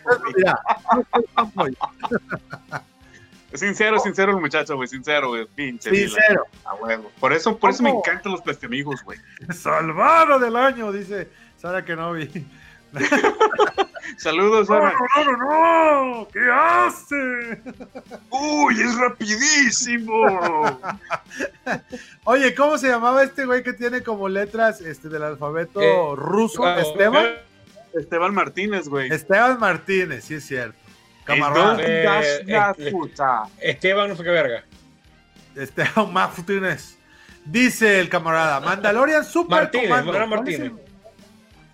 [3.59, 4.87] Sincero, sincero el muchacho, güey.
[4.87, 5.45] Sincero, güey.
[5.45, 5.89] Pinche.
[5.89, 7.11] Sincero, A huevo.
[7.19, 9.19] Por eso, por eso me encantan los platiamigos, güey.
[9.53, 12.47] salvado del año, dice Sara Kenobi.
[14.17, 14.93] Saludos, No, Ana.
[15.17, 17.61] no, no, no, no, ¿qué hace?
[18.29, 20.79] ¡Uy, es rapidísimo!
[22.25, 26.65] Oye, ¿cómo se llamaba este güey que tiene como letras este, del alfabeto Eh, ruso?
[26.65, 27.25] Ah, Esteban.
[27.93, 29.11] Esteban Martínez, güey.
[29.11, 30.77] Esteban Martínez, sí es cierto.
[31.27, 33.43] Dos Eh, puta.
[33.59, 34.63] Esteban, no sé qué verga.
[35.55, 36.97] Esteban Martínez.
[37.45, 40.11] Dice el camarada, Mandalorian Super Martínez, Comando.
[40.11, 40.85] Mariano ¿Cuál es Martínez.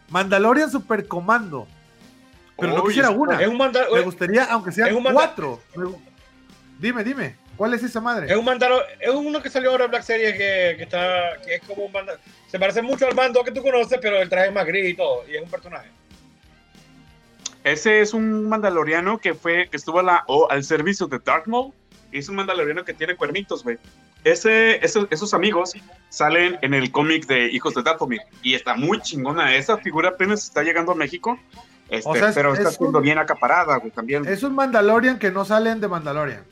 [0.10, 1.08] Mandalorian Super
[2.58, 3.42] Pero no Uy, quisiera una.
[3.42, 5.62] Es un, Me gustaría, aunque sean un cuatro.
[6.80, 8.32] Dime, dime, ¿cuál es esa madre?
[8.32, 11.56] es un mandalo, es uno que salió ahora en Black Series que, que está, que
[11.56, 12.14] es como un mando,
[12.48, 14.94] se parece mucho al mando que tú conoces, pero el traje es más gris y
[14.94, 15.90] todo, y es un personaje.
[17.68, 21.48] Ese es un mandaloriano que fue, que estuvo a la, o al servicio de Darth
[21.48, 21.74] Maul.
[22.14, 23.78] Y es un mandaloriano que tiene cuernitos, güey.
[24.24, 25.74] Ese, esos, esos amigos
[26.08, 28.22] salen en el cómic de Hijos de Dathomir.
[28.42, 29.54] Y está muy chingona.
[29.54, 31.38] Esa figura apenas está llegando a México.
[31.90, 34.28] Este, O sea, es- pero está es siendo un- bien acaparada, güey, también.
[34.28, 36.44] Es un Mandalorian que no salen de Mandalorian.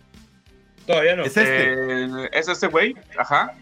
[0.87, 1.23] Todavía no.
[1.23, 1.73] Es este.
[2.05, 3.53] Eh, es ese güey, ajá.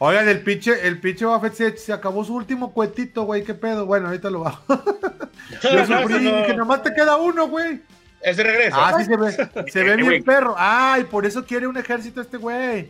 [0.00, 3.42] Oigan, el pinche, el pinche Buffett se, se acabó su último cuetito, güey.
[3.42, 3.84] ¿Qué pedo?
[3.84, 4.62] Bueno, ahorita lo bajo.
[5.62, 7.80] Yo sufrí no- que nomás te queda uno, güey.
[8.20, 8.76] ese regresa.
[8.78, 9.32] Ah, sí se ve.
[9.72, 10.54] Se ve Eh, bien perro.
[10.56, 12.88] Ay, por eso quiere un ejército este güey.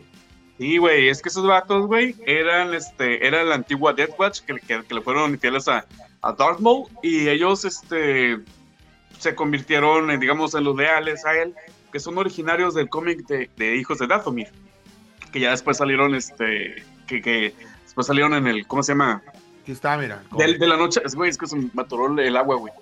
[0.59, 4.55] Sí, güey, es que esos vatos, güey, eran, este, era la antigua Death Watch que,
[4.59, 5.85] que, que le fueron infieles a,
[6.21, 8.39] a Darth Maul y ellos, este,
[9.17, 11.55] se convirtieron, en, digamos, en los leales a él,
[11.91, 14.49] que son originarios del cómic de, de Hijos de Dathomir,
[15.31, 17.53] que ya después salieron, este, que, que
[17.83, 19.21] después salieron en el, ¿cómo se llama?
[19.61, 20.23] Aquí está, mira.
[20.37, 22.73] De, de la noche, es, güey, es que se me atoró el agua, güey.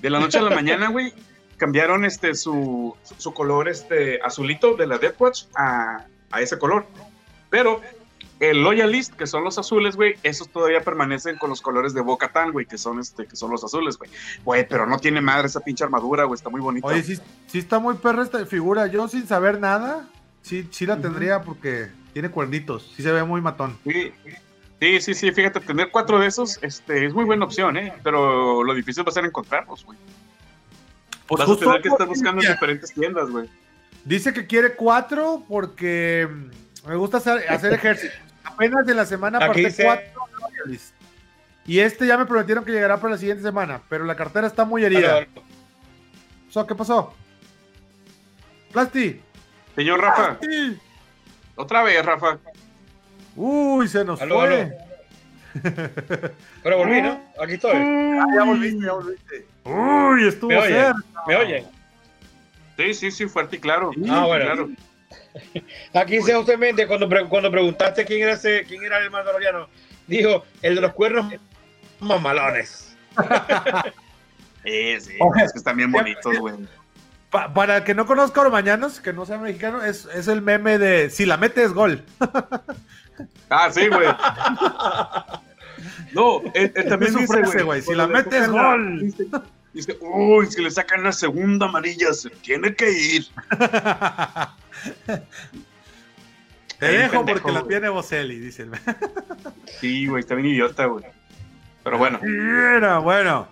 [0.00, 1.12] De la noche a la mañana, güey,
[1.56, 6.86] cambiaron este su, su color este azulito de la Death Watch a, a ese color.
[7.50, 7.82] Pero
[8.40, 12.32] el Loyalist, que son los azules, güey, esos todavía permanecen con los colores de Boca
[12.32, 14.10] Tan, güey, que son este, que son los azules, güey.
[14.44, 16.86] Güey, pero no tiene madre esa pinche armadura, güey, está muy bonita.
[16.86, 18.86] Oye, sí, sí está muy perra esta figura.
[18.86, 20.08] Yo sin saber nada,
[20.40, 23.78] sí, sí la tendría porque tiene cuernitos, sí se ve muy matón.
[23.84, 24.10] Sí,
[24.80, 27.92] sí, sí, sí, fíjate, tener cuatro de esos este, es muy buena opción, ¿eh?
[28.02, 29.98] Pero lo difícil va a ser encontrarlos, güey.
[31.26, 33.50] Pues Vas a tener que estar buscando en diferentes tiendas, güey.
[34.02, 36.26] Dice que quiere cuatro porque
[36.88, 38.18] me gusta hacer, hacer ejercicio.
[38.44, 40.22] Apenas de la semana Aquí aparté dice- cuatro
[40.64, 40.92] Royals.
[41.66, 44.64] Y este ya me prometieron que llegará para la siguiente semana, pero la cartera está
[44.64, 45.26] muy herida.
[46.48, 47.14] So, ¿Qué pasó?
[48.72, 49.20] Plasti.
[49.76, 50.78] Señor Rafa, Plasti.
[51.56, 52.38] otra vez, Rafa.
[53.36, 54.54] Uy, se nos Aló, fue.
[54.62, 54.74] aló.
[56.62, 57.20] Pero volví, ¿no?
[57.42, 57.72] Aquí estoy.
[57.74, 59.46] Ah, ya volviste, ya volviste.
[59.64, 60.70] Uy, estuvo ¿Me oyen?
[60.74, 61.22] cerca.
[61.26, 61.64] ¿Me oyen?
[62.76, 63.90] Sí, sí, sí, fuerte y claro.
[63.94, 64.44] Sí, Ah, bueno.
[64.46, 64.68] Claro.
[65.94, 69.68] Aquí dice José Méndez, cuando, pre- cuando preguntaste quién era ese, quién era el mandaloriano,
[70.06, 71.32] dijo, el de los cuernos
[72.00, 72.96] mamalones.
[74.62, 76.54] Sí, sí, es que están bien bonitos, güey.
[77.30, 80.42] Pa- para el que no conozca a Orbañanos, que no sea mexicano, es, es el
[80.42, 82.04] meme de si la metes gol.
[83.50, 84.06] Ah, sí, güey.
[86.12, 89.00] No, él, él también dice, frase, güey, si la metes, gol.
[89.00, 89.26] Dice,
[89.72, 93.26] dice, uy, si le sacan la segunda amarilla, se tiene que ir.
[96.78, 97.68] Te dejo pendejo, porque la güey.
[97.68, 98.70] tiene Boselli, dice el
[99.80, 101.04] Sí, güey, está bien idiota, güey.
[101.84, 103.48] Pero bueno, Mira, bueno.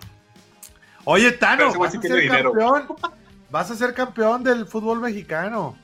[1.05, 2.87] Oye, Tano, vas a ser campeón.
[3.49, 5.75] Vas a ser campeón del fútbol mexicano.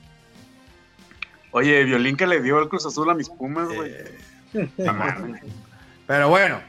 [1.50, 3.92] oye, violín que le dio el Cruz Azul a mis pumas, güey.
[4.54, 4.70] Eh.
[6.06, 6.60] Pero bueno,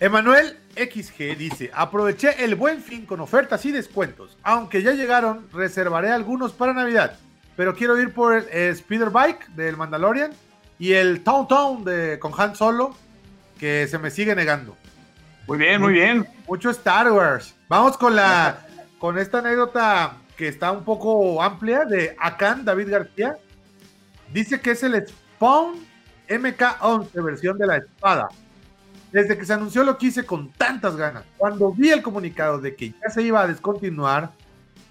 [0.00, 4.38] Emanuel XG dice, aproveché el buen fin con ofertas y descuentos.
[4.42, 7.18] Aunque ya llegaron, reservaré algunos para Navidad.
[7.56, 10.32] Pero quiero ir por el eh, Speeder Bike del Mandalorian
[10.78, 12.94] y el Town Town de, con Han Solo,
[13.58, 14.76] que se me sigue negando.
[15.46, 16.26] Muy bien, muy bien.
[16.48, 17.54] Mucho Star Wars.
[17.68, 18.66] Vamos con la
[18.98, 23.36] con esta anécdota que está un poco amplia de Akan David García.
[24.32, 25.74] Dice que es el Spawn
[26.28, 28.28] MK11 versión de la espada.
[29.10, 31.24] Desde que se anunció lo quise con tantas ganas.
[31.36, 34.30] Cuando vi el comunicado de que ya se iba a descontinuar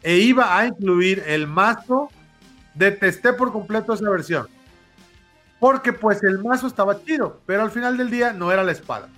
[0.03, 2.09] e iba a incluir el mazo,
[2.73, 4.47] detesté por completo esa versión.
[5.59, 9.09] Porque pues el mazo estaba chido, pero al final del día no era la espada.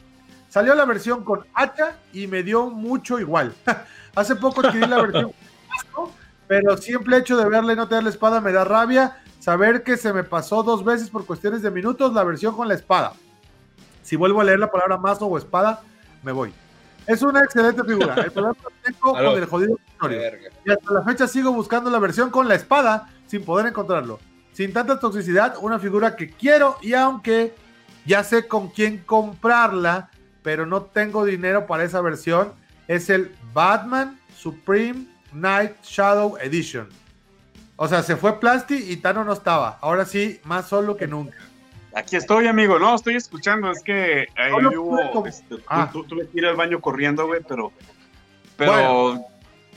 [0.50, 3.54] Salió la versión con hacha y me dio mucho igual.
[4.16, 5.34] Hace poco adquirí la versión con
[5.70, 6.14] mazo,
[6.48, 9.18] pero simple hecho de verla y no tener la espada me da rabia.
[9.40, 12.76] Saber que se me pasó dos veces por cuestiones de minutos la versión con la
[12.76, 13.14] espada.
[14.02, 15.82] Si vuelvo a leer la palabra mazo o espada,
[16.22, 16.54] me voy.
[17.08, 18.16] Es una excelente figura.
[18.16, 19.80] El problema tengo con el jodido.
[20.02, 20.50] Verga.
[20.66, 24.20] Y hasta la fecha sigo buscando la versión con la espada sin poder encontrarlo.
[24.52, 27.56] Sin tanta toxicidad, una figura que quiero y aunque
[28.06, 30.10] ya sé con quién comprarla,
[30.42, 32.54] pero no tengo dinero para esa versión,
[32.88, 36.90] es el Batman Supreme Night Shadow Edition.
[37.76, 39.80] O sea, se fue Plasti y Tano no estaba.
[39.82, 41.38] Ahora sí, más solo que nunca.
[41.96, 42.80] Aquí estoy, amigo.
[42.80, 43.70] No, estoy escuchando.
[43.72, 45.26] Es que ahí No hubo.
[45.28, 45.90] este, Ah.
[45.92, 47.72] tu- tuve que ir al baño corriendo, güey, pero.
[48.58, 49.24] Pero.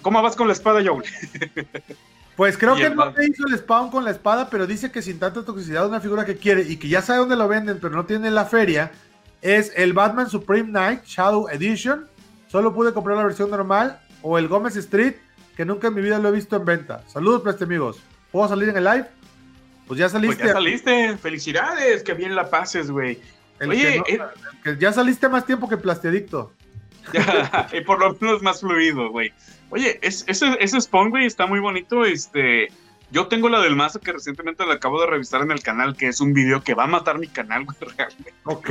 [0.03, 1.03] ¿Cómo vas con la espada, Joe?
[2.37, 5.01] Pues creo Y que no te hizo el spawn con la espada, pero dice que
[5.01, 7.97] sin tanta toxicidad una figura que quiere y que ya sabe dónde lo venden, pero
[7.97, 8.93] no tiene en la feria,
[9.41, 12.07] es el Batman Supreme Night Shadow Edition.
[12.49, 15.15] Solo pude comprar la versión normal o el Gómez Street,
[15.57, 17.03] que nunca en mi vida lo he visto en venta.
[17.07, 18.03] Saludos, Pleste amigos.
[18.31, 19.07] ¿Puedo salir en el live?
[19.87, 20.45] Pues ya Pues saliste.
[20.47, 21.17] ya saliste.
[21.19, 22.03] Felicidades.
[22.03, 23.21] Que bien la pases, güey.
[23.67, 24.27] Oye, que no-
[24.63, 26.53] que ya saliste más tiempo que Plastiadicto.
[27.73, 29.33] y por lo menos más fluido, güey.
[29.71, 32.05] Oye, es- ese, ese spawn, güey, está muy bonito.
[32.05, 32.69] Este.
[33.13, 36.09] Yo tengo la del mazo que recientemente la acabo de revisar en el canal, que
[36.09, 38.35] es un video que va a matar mi canal, güey, realmente.
[38.45, 38.71] Ok.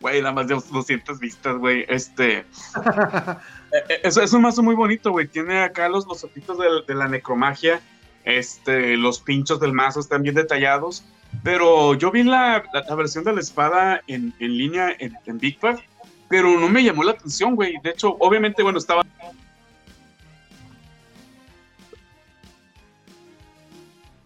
[0.00, 1.84] Güey, nada más de 200 vistas, güey.
[1.88, 2.38] Este.
[2.38, 2.44] eh,
[3.72, 5.26] eh, es, es un mazo muy bonito, güey.
[5.26, 7.80] Tiene acá los, los ojitos de, de la necromagia.
[8.28, 11.02] Este, los pinchos del mazo están bien detallados.
[11.42, 15.38] Pero yo vi la, la- la versión de la espada en, en línea en, en
[15.38, 15.82] Big Pack,
[16.28, 17.74] pero no me llamó la atención, güey.
[17.82, 19.02] De hecho, obviamente, bueno, estaba.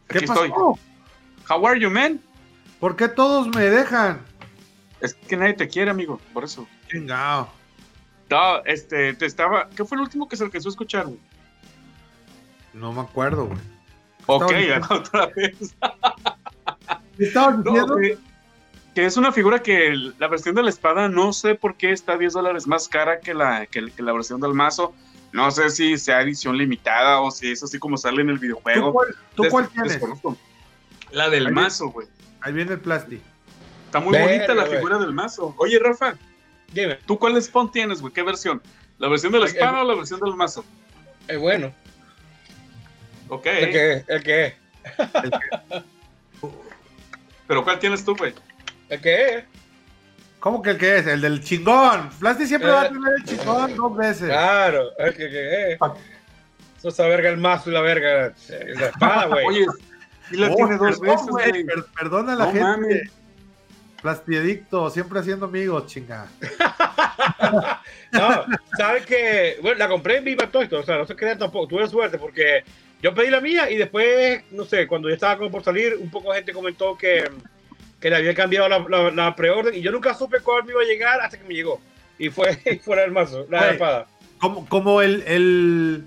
[0.08, 0.44] ¿Qué Aquí pasó?
[0.44, 0.62] estoy.
[1.48, 2.20] How are you, man?
[2.80, 4.20] ¿Por qué todos me dejan?
[5.00, 6.66] Es que nadie te quiere, amigo, por eso.
[6.90, 7.48] Chingao.
[8.30, 9.68] No, este, te estaba.
[9.70, 11.18] ¿Qué fue el último que se alcanzó a escuchar, güey?
[12.72, 13.58] No me acuerdo, güey.
[14.26, 15.74] Ok, Estaba- otra vez.
[17.18, 17.96] ¿Qué estabas No, diciendo?
[17.96, 18.18] que,
[18.94, 21.92] que es una figura que el- la versión de la espada no sé por qué
[21.92, 24.94] está 10 dólares más cara que la, que, que la versión del mazo.
[25.32, 28.42] No sé si sea edición limitada o si es así como sale en el ¿Tú
[28.42, 28.92] videojuego.
[28.92, 29.92] cuál, tú Des- cuál tienes?
[29.92, 30.36] desconozco.
[31.10, 32.06] La del Ahí- mazo, güey.
[32.40, 33.20] Ahí viene el Plasti.
[33.86, 35.54] Está muy bonita la figura del mazo.
[35.58, 36.14] Oye, Rafa,
[36.72, 38.12] Dime, ¿tú cuál spawn tienes, güey?
[38.14, 38.62] ¿Qué versión?
[38.98, 40.64] ¿La versión de la espada o la versión del mazo?
[41.28, 41.70] es bueno.
[43.32, 43.46] Ok.
[43.46, 44.54] El que, el que es.
[45.14, 45.82] El que-
[47.46, 48.34] ¿Pero cuál tienes tú, güey?
[48.90, 49.44] ¿El qué?
[50.38, 51.06] ¿Cómo que el que es?
[51.06, 52.10] El del chingón.
[52.20, 52.72] Plasti siempre Eh.
[52.72, 54.28] va a tener el chingón dos veces.
[54.28, 55.72] Claro, el que, que
[56.78, 59.46] Eso es la verga el mazo y la verga eh, la espada, güey.
[59.46, 59.66] Oye,
[60.28, 61.64] sí la Oh, tiene dos perdón, veces, güey, güey.
[61.64, 62.64] per- perdona a la No gente.
[62.66, 63.02] mames.
[64.02, 66.26] Plastiadicto, siempre haciendo amigos, chinga.
[68.12, 68.44] No,
[68.76, 71.66] sabes que, bueno, la compré en Viva todo esto, o sea, no se crean tampoco,
[71.68, 72.62] tuve suerte porque
[73.02, 76.10] yo pedí la mía y después, no sé, cuando ya estaba como por salir, un
[76.10, 77.28] poco de gente comentó que,
[78.00, 80.80] que le había cambiado la, la, la preorden y yo nunca supe cuál me iba
[80.82, 81.80] a llegar hasta que me llegó.
[82.18, 84.06] Y fue fuera del mazo, la espada.
[84.38, 86.04] Como, como el, el,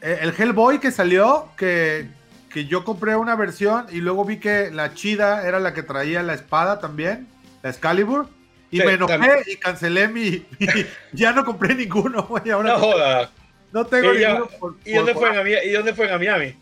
[0.00, 2.06] el Hellboy que salió, que,
[2.52, 6.22] que yo compré una versión y luego vi que la chida era la que traía
[6.22, 7.26] la espada también,
[7.62, 8.28] la Excalibur.
[8.72, 9.36] Y Sí, me enojé también.
[9.48, 10.30] y cancelé mi.
[10.60, 12.50] mi- ya no compré ninguno, güey.
[12.50, 13.30] Ahora No no, joda.
[13.72, 14.50] No tengo Y ya- ninguno.
[14.58, 15.68] por- ¿Y dónde por- fue en Miami?
[15.68, 16.54] ¿Y dónde fue en Miami?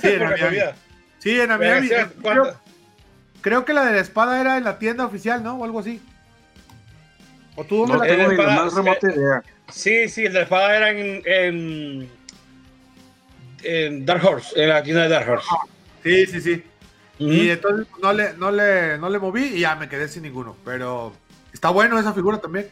[0.00, 0.58] Sí, en Miami.
[1.18, 1.90] Sí, en Miami.
[3.42, 5.56] Creo, que la de la espada era en la tienda oficial, ¿no?
[5.56, 6.00] O algo así.
[7.56, 9.42] ¿O tú dónde No la Eh, tengo ni la más remota idea.
[9.70, 12.10] Sí, sí, la espada era en, en,
[13.62, 15.46] en Dark Horse, en la tienda de Dark Horse.
[16.02, 16.64] Sí, sí, sí.
[17.18, 17.32] Ujú.
[17.32, 20.22] Y entonces pues, no le, no, le, no le moví y ya me quedé sin
[20.22, 20.56] ninguno.
[20.64, 21.12] Pero
[21.52, 22.68] está bueno esa figura también.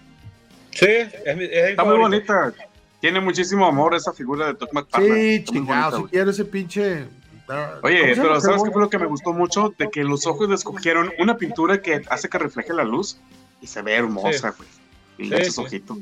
[0.73, 2.53] Sí, es, es mi Está muy bonita.
[3.01, 5.15] Tiene muchísimo amor esa figura de Doc McFarlane.
[5.39, 7.07] Sí, chingado, si quiero ese pinche.
[7.47, 9.73] ¿Cómo Oye, pero ¿sabes qué fue lo que me gustó mucho?
[9.79, 13.19] De que los ojos le escogieron una pintura que hace que refleje la luz
[13.63, 14.69] y se ve hermosa, güey.
[15.17, 15.61] Y Sí, esos sí.
[15.63, 15.99] ojitos.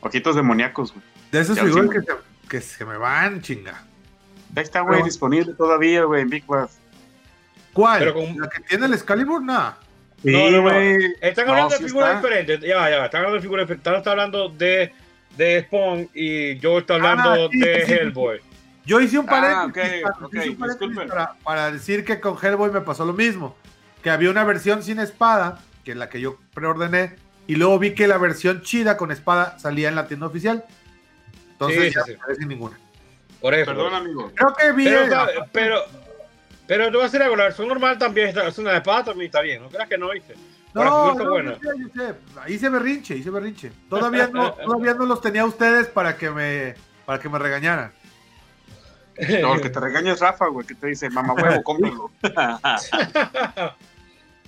[0.00, 1.04] Ojitos demoníacos, güey.
[1.32, 3.82] De esas Ya, figuras que se, que se me van, chinga.
[4.56, 6.70] Ahí está, güey, Pero- disponible todavía, güey, en Big Bath.
[7.72, 7.98] ¿Cuál?
[8.00, 9.42] Pero con- ¿La que tiene el Excalibur?
[9.42, 9.78] Nada.
[10.22, 10.70] Sí, No, no.
[11.20, 12.20] Están hablando de figuras está.
[12.28, 12.60] diferentes.
[12.60, 13.80] Ya, ya, están hablando de figuras diferentes.
[13.86, 14.92] Están, está hablando de,
[15.36, 17.92] de Spawn y yo estoy hablando Ah, sí, de sí, sí.
[17.92, 18.40] Hellboy.
[18.86, 19.30] Yo hice un Ah,
[19.70, 23.04] paréntesis, ok, para, ok, hice un paréntesis para, para decir que con Hellboy me pasó
[23.04, 23.56] lo mismo.
[24.02, 27.16] Que había una versión sin espada, que es la que yo preordené,
[27.46, 30.64] y luego vi que la versión chida con espada salía en la tienda oficial.
[31.52, 32.18] Entonces Sí, ya sí, sí.
[32.18, 32.78] me quedé sin ninguna.
[33.40, 33.66] Por eso.
[33.70, 34.30] Perdón, amigo.
[34.34, 34.84] Creo que vi.
[34.84, 35.34] Pero, el- ¿sabes?
[35.52, 35.76] pero,
[36.66, 39.26] pero te voy a decir algo, la versión normal también está, es una espada también
[39.26, 40.34] está bien, no creas que no viste.
[40.74, 41.52] No, no, buena.
[41.52, 41.88] yo sé, yo
[42.44, 42.52] sé.
[42.52, 43.70] Hice berrinche, hice berrinche.
[43.88, 46.74] Todavía no, todavía no los tenía ustedes para que me,
[47.06, 47.92] para que me regañaran.
[49.40, 52.10] No, el que te regaña es Rafa, güey, que te dice, mamá huevo, cómpralo.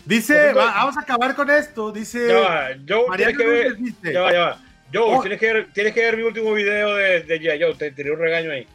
[0.05, 1.91] Dice, va, vamos a acabar con esto.
[1.91, 4.59] Dice, ya va, Joe, tienes que ver, ya va, ya va.
[4.95, 5.21] Joe, Oh.
[5.21, 7.61] tienes, que ver, tienes que ver mi último video de, de G.I.
[7.61, 8.67] Joe, te tiré un regaño ahí.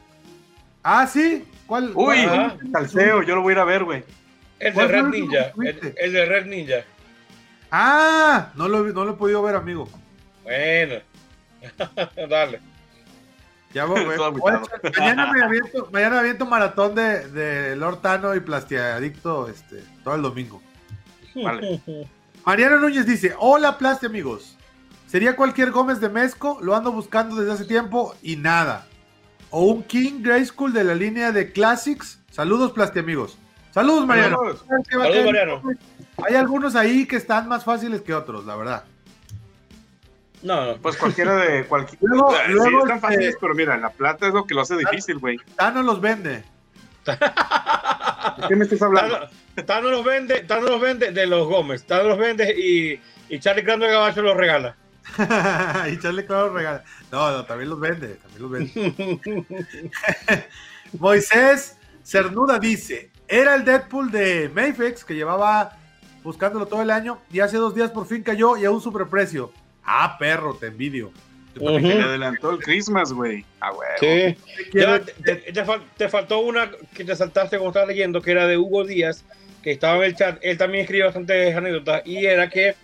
[0.83, 1.91] ah, sí, ¿cuál?
[1.95, 2.17] Uy,
[2.73, 4.03] salseo, yo lo voy a ir a ver, güey.
[4.59, 5.51] El de ¿Cuál fue Red Ninja,
[5.97, 6.83] el de Red Ninja.
[7.71, 9.87] Ah, no lo, no lo he podido ver, amigo.
[10.43, 10.95] Bueno,
[12.29, 12.59] dale.
[13.73, 14.05] Ya voy,
[14.97, 20.15] mañana me aviento, mañana me aviento maratón de, de Lord Tano y Plastiadicto este, todo
[20.15, 20.61] el domingo.
[21.35, 21.81] Vale.
[22.45, 24.57] Mariano Núñez dice, hola Plasti amigos.
[25.07, 28.87] Sería cualquier Gómez de Mezco, lo ando buscando desde hace tiempo y nada.
[29.49, 32.19] O un King Grayskull de la línea de Classics.
[32.31, 33.37] Saludos Plasti amigos.
[33.71, 34.37] Saludos Mariano.
[34.37, 34.65] Saludos.
[34.89, 35.61] Saludos, Mariano.
[36.27, 38.83] Hay algunos ahí que están más fáciles que otros, la verdad.
[40.43, 40.77] No, no.
[40.77, 41.99] Pues cualquiera de cualquier.
[42.03, 44.75] Luego- sí, luego, están este- fáciles, pero mira, la plata es lo que lo hace
[44.77, 45.37] difícil, güey.
[45.55, 46.43] Tano los vende.
[47.05, 49.19] ¿De qué me estás hablando?
[49.19, 53.01] Tano, Tano los vende, Tano los vende de los Gómez, Tano los vende y,
[53.33, 54.75] y Charlie Crando de Gabacho los regala.
[55.91, 56.83] y Charlie Claro regala.
[57.11, 59.19] No, no, también los vende, también los vende.
[60.99, 65.77] Moisés Cernuda dice, era el Deadpool de Mayfex que llevaba
[66.23, 69.51] buscándolo todo el año y hace dos días por fin cayó y a un superprecio.
[69.83, 71.11] Ah, perro, te envidio.
[71.55, 73.43] Yo también Que le adelantó el Christmas, güey.
[73.59, 73.89] Ah, güey.
[73.99, 74.37] Sí.
[74.73, 75.63] Ya, te, te
[75.97, 79.25] te faltó una que te saltaste cuando estabas leyendo, que era de Hugo Díaz,
[79.61, 80.37] que estaba en el chat.
[80.41, 82.75] Él también escribió bastantes anécdotas y era que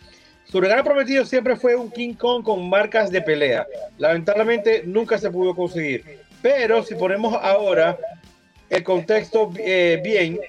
[0.45, 3.67] su regalo prometido siempre fue un King Kong con marcas de pelea.
[3.97, 6.19] Lamentablemente nunca se pudo conseguir.
[6.41, 7.97] Pero si ponemos ahora
[8.69, 10.39] el contexto eh, bien,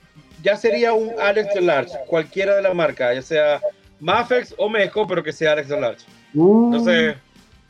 [0.43, 3.61] ya sería un Alex de Large, cualquiera de la marca, ya sea
[4.01, 6.05] Mafex o Meco, pero que sea Alex de Large.
[6.35, 7.17] Uh, Entonces,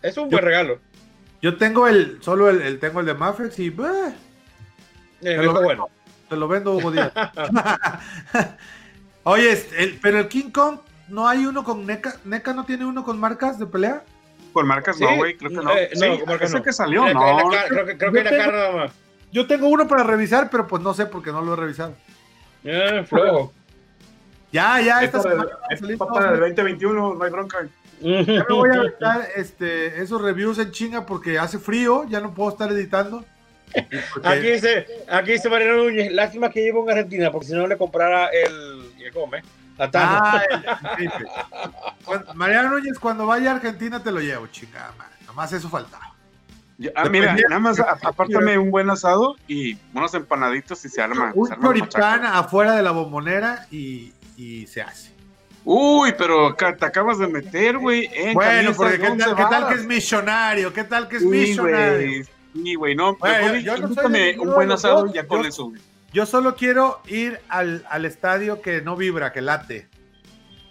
[0.03, 0.79] es un buen regalo.
[1.41, 4.13] yo tengo el, solo el, el- tengo el de Mafex y bah,
[5.23, 5.61] Eh, lo Meco vendo.
[5.63, 5.89] bueno.
[6.29, 7.13] te lo vendo Hugo Díaz.
[9.25, 12.17] Oye, este, el- pero el King Kong, ¿no hay uno con NECA?
[12.25, 14.03] ¿NECA no tiene uno con marcas de pelea?
[14.53, 15.37] Con marcas Sí, no, güey.
[15.37, 15.71] Creo que no.
[15.77, 16.65] eh, no, sí, con marcas ese no.
[16.65, 17.51] que salió, la- no.
[17.51, 18.93] la creo que, creo cara nada más.
[19.31, 21.95] Yo tengo uno para revisar, pero pues no sé porque no lo he revisado.
[22.71, 23.53] Eh, flojo.
[24.53, 26.35] Ya, ya, Es esta semana el- es salir para todo.
[26.35, 27.67] el 2021, no hay bronca.
[28.01, 28.09] Ya
[28.49, 32.51] me voy a aventar este, esos reviews en chinga porque hace frío, ya no puedo
[32.51, 33.25] estar editando.
[34.25, 37.77] Aquí dice, aquí dice Mariano Núñez, lástima que llevo en Argentina, porque si no le
[37.77, 39.43] comprara el, el come,
[39.79, 40.19] a Tano.
[40.23, 40.43] Ah,
[40.99, 41.11] el-
[42.35, 45.15] Mariano Núñez, cuando vaya a Argentina te lo llevo, chingada madre.
[45.27, 46.08] Nomás eso faltaba.
[46.95, 51.33] Ah, mira, nada más apártame un buen asado y unos empanaditos y se arma.
[51.35, 55.11] Un choripán afuera de la bombonera y, y se hace.
[55.65, 58.09] Uy, pero te acabas de meter, güey.
[58.15, 60.73] en Bueno, porque ¿qué tal, qué tal que es millonario?
[60.73, 61.97] ¿Qué tal que es Sí, millonario?
[62.09, 62.25] güey.
[62.55, 63.17] Sí, güey, no.
[63.17, 65.11] Güey, pero, yo- yo no soy invítame de un buen asado dos.
[65.11, 65.81] y ya con Yo- eso, güey.
[66.13, 69.89] Yo solo quiero ir al, al estadio que no vibra, que late.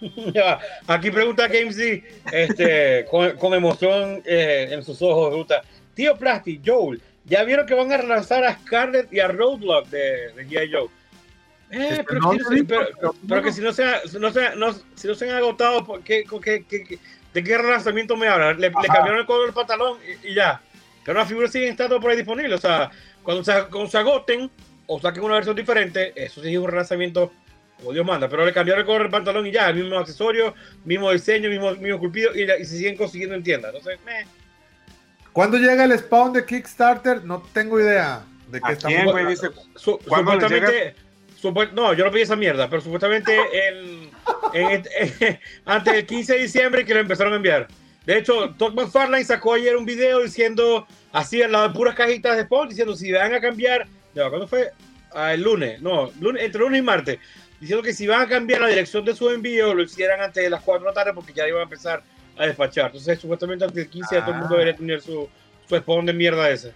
[0.87, 5.61] Aquí pregunta Gamesy, este, con, con emoción eh, en sus ojos, pregunta,
[5.97, 10.31] tío Plasti, Joel, ¿ya vieron que van a relanzar a Scarlett y a Roadblock de,
[10.33, 10.71] de G.I.
[10.71, 10.87] Joe?
[11.69, 13.67] Eh, Este, pero, no que si no se- digo, pero- pero- pero que si no,
[14.55, 16.99] no, si no se han agotado, ¿por qué- qué- qué-
[17.33, 18.57] ¿de qué relanzamiento me hablan?
[18.61, 20.61] Le, le cambiaron el color del pantalón y, y ya.
[21.03, 22.53] Pero las figuras siguen estando por ahí disponibles.
[22.57, 22.89] O sea,
[23.23, 24.49] cuando se, cuando se agoten
[24.87, 27.31] o saquen una versión diferente, eso sí es un relanzamiento
[27.77, 28.29] como Dios manda.
[28.29, 30.53] Pero le cambiaron el color del pantalón y ya, el mismo accesorio,
[30.85, 33.73] mismo diseño, mismo, mismo esculpido y, y se siguen consiguiendo en tiendas.
[33.75, 34.25] Entonces, meh.
[35.37, 37.23] ¿Cuándo llega el spawn de Kickstarter?
[37.23, 39.27] No tengo idea de qué ¿A estamos quién, güey?
[39.27, 40.95] Dice, Su- ¿Cuándo les supuestamente,
[41.39, 44.09] supu- no, yo no pedí esa mierda, pero supuestamente el,
[44.53, 47.67] en este- antes del 15 de diciembre que lo empezaron a enviar.
[48.07, 52.35] De hecho, Todd McFarlane sacó ayer un video diciendo, así al lado de puras cajitas
[52.35, 54.71] de Spawn, diciendo si van a cambiar, ya, ¿cuándo fue?
[55.13, 57.19] Ah, el lunes, no, lunes, entre lunes y martes,
[57.59, 60.49] diciendo que si van a cambiar la dirección de su envío, lo hicieran antes de
[60.49, 62.01] las 4 de la tarde porque ya iban a empezar
[62.37, 62.87] a despachar.
[62.87, 64.59] Entonces, supuestamente antes del 15 ya todo el mundo Ah.
[64.59, 65.27] debería tener su,
[65.67, 66.73] su Spawn de mierda ese.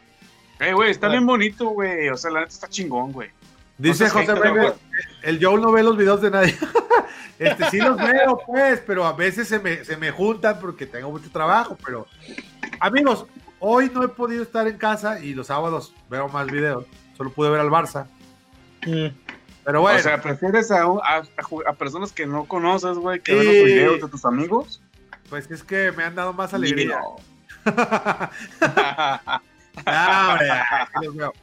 [0.59, 2.09] eh, güey, está bien bonito, güey.
[2.09, 3.30] O sea, la neta está chingón, güey.
[3.78, 4.74] Dice José güey.
[5.24, 6.55] el Joel no ve los videos de nadie.
[7.39, 11.09] este sí los veo, pues, pero a veces se me, se me juntan porque tengo
[11.09, 11.76] mucho trabajo.
[11.84, 12.05] Pero,
[12.80, 13.26] amigos,
[13.59, 16.86] hoy no he podido estar en casa y los sábados veo más videos.
[17.18, 18.05] Solo pude ver al Barça.
[19.64, 21.24] Pero bueno, O sea, prefieres a, a-
[21.68, 23.55] a personas que no conoces, güey, que ven Sí.
[23.57, 24.82] los videos de tus amigos.
[25.32, 26.99] Pues es que me han dado más alegría.
[29.86, 30.32] No.
[30.32, 30.47] Hombre,
[30.99, 31.34] sí los veo.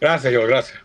[0.00, 0.78] Gracias, yo, gracias.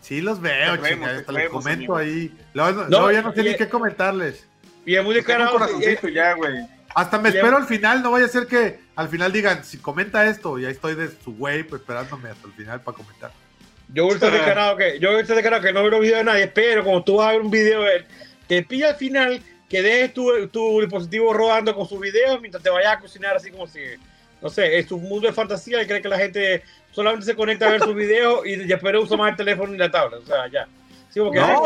[0.00, 2.32] Sí los veo, Te vemos, te vemos, comento ahí.
[2.54, 4.46] Luego, no, luego ya no sé ni qué comentarles.
[4.86, 5.50] Y es muy descarado.
[5.50, 6.54] corazoncito ya, güey.
[6.94, 9.78] Hasta me Ya- espero al final, no vaya a ser que al final digan, si
[9.78, 13.32] comenta esto, y ahí estoy de su güey pues, esperándome hasta el final para comentar.
[13.88, 16.00] Yo voy a estar descarado que, yo voy a estar descarado que no veo los
[16.00, 18.06] videos de nadie, pero como tú vas a ver un video de él,
[18.46, 19.42] te pilla al final
[19.72, 23.50] que dejes tu, tu dispositivo rodando con sus videos mientras te vayas a cocinar así
[23.50, 23.80] como si,
[24.42, 27.66] no sé, es un mundo de fantasía y cree que la gente solamente se conecta
[27.68, 30.46] a ver sus videos y después usa más el teléfono y la tabla, o sea,
[30.52, 30.68] ya.
[31.08, 31.62] Sí, porque No,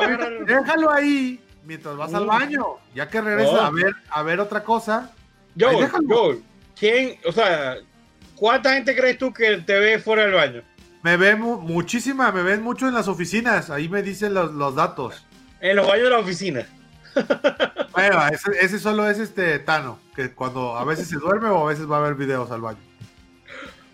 [0.47, 2.65] déjalo ahí mientras vas al baño.
[2.95, 3.61] Ya que regresas No.
[3.61, 5.11] a ver a ver otra cosa.
[5.57, 6.07] Déjalo.
[6.09, 6.43] Joel,
[6.79, 7.77] ¿quién, o sea,
[8.37, 10.63] cuánta gente crees tú que te ve fuera del baño?
[11.03, 13.69] Me ven mu- muchísima, me ven mucho en las oficinas.
[13.71, 15.25] Ahí me dicen los, los datos.
[15.61, 16.67] En los baños de la oficina.
[17.93, 21.71] Bueno, ese, ese solo es este Tano, que cuando a veces se duerme o a
[21.71, 22.79] veces va a ver videos al baño.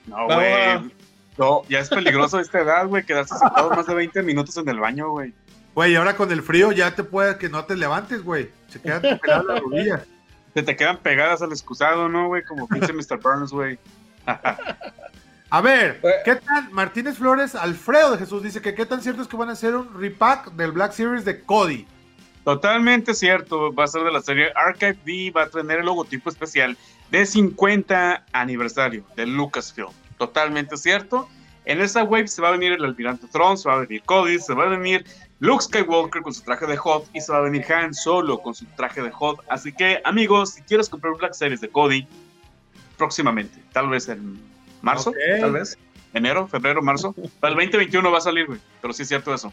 [0.06, 0.92] No, güey.
[1.38, 4.78] No, ya es peligroso esta edad, güey, quedarse sentado más de 20 minutos en el
[4.80, 5.32] baño, güey.
[5.74, 8.50] Güey, y ahora con el frío ya te puede que no te levantes, güey.
[8.68, 10.02] Se quedan peladas las rodillas.
[10.52, 12.44] Se te quedan pegadas al excusado, ¿no, güey?
[12.44, 13.18] Como pinche Mr.
[13.22, 13.78] Burns, güey.
[15.50, 19.22] A ver, Pues- ¿qué tan Martínez Flores, Alfredo de Jesús dice que qué tan cierto
[19.22, 21.86] es que van a hacer un repack del Black Series de Cody?
[22.44, 26.28] Totalmente cierto, va a ser de la serie Archive D, va a tener el logotipo
[26.28, 26.76] especial
[27.10, 29.90] de 50 aniversario de Lucasfilm.
[30.18, 31.28] Totalmente cierto.
[31.64, 34.40] En esa wave se va a venir el Almirante Tron, se va a venir Cody,
[34.40, 35.04] se va a venir
[35.38, 38.54] Luke Skywalker con su traje de Hot y se va a venir Han Solo con
[38.54, 39.40] su traje de Hot.
[39.48, 42.06] Así que, amigos, si quieres comprar Black Series de Cody,
[42.96, 44.40] próximamente, tal vez en
[44.80, 45.78] marzo, tal vez,
[46.14, 48.60] enero, febrero, marzo, para el 2021 va a salir, güey.
[48.80, 49.52] Pero sí es cierto eso.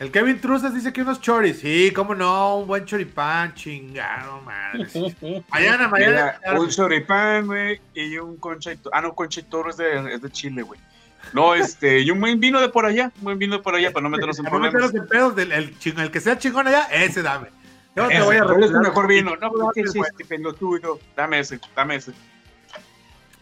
[0.00, 1.60] El Kevin Truzas dice que unos choris.
[1.60, 4.86] Sí, cómo no, un buen choripán, chingado, madre.
[5.50, 6.34] Mañana, mañana.
[6.44, 8.78] Mira, un choripán, güey, y un concha y.
[8.92, 10.80] Ah, no, concha y toro es de, es de Chile, güey.
[11.32, 13.92] No, este, y un buen vino de por allá, un buen vino de por allá
[13.92, 14.74] para no meternos en no problemas.
[14.74, 17.48] meternos en pedos, del, el, ching- el que sea chingón allá, ese dame.
[17.96, 19.36] Yo te voy a ¿cuál es tu regalar- mejor vino?
[19.36, 20.08] No, pues, ¿qué dame, güey.
[20.10, 20.98] hiciste, pelotudo?
[21.16, 22.12] Dame ese, dame ese.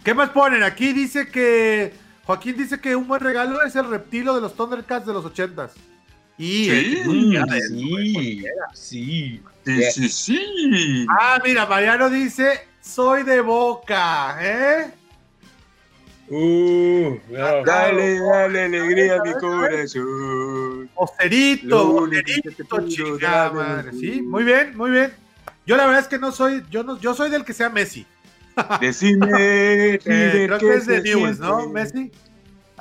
[0.05, 0.63] ¿Qué más ponen?
[0.63, 1.95] Aquí dice que.
[2.25, 5.73] Joaquín dice que un buen regalo es el reptilo de los Thundercats de los ochentas.
[6.43, 7.05] Sí.
[7.71, 8.43] Sí,
[8.75, 9.43] sí.
[9.65, 11.07] Sí, sí, sí.
[11.09, 14.91] Ah, mira, Mariano dice: Soy de boca, ¿eh?
[16.29, 17.65] Uh, no.
[17.65, 20.91] Dale, dale alegría a mi corazón.
[20.95, 23.93] Osterito, osterito, dame madre.
[23.93, 25.13] Sí, muy bien, muy bien.
[25.65, 28.05] Yo la verdad es que no soy, yo no, yo soy del que sea Messi.
[28.81, 31.69] Decime, Eh, creo ¿qué que es de Newell's, ¿no?
[31.69, 32.11] Messi.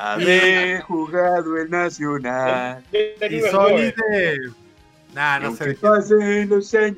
[0.02, 2.84] Haber jugado el Nacional.
[2.92, 4.38] Y soy de.
[5.14, 5.74] Nah, no sé.
[5.76, 6.98] Pasen los años.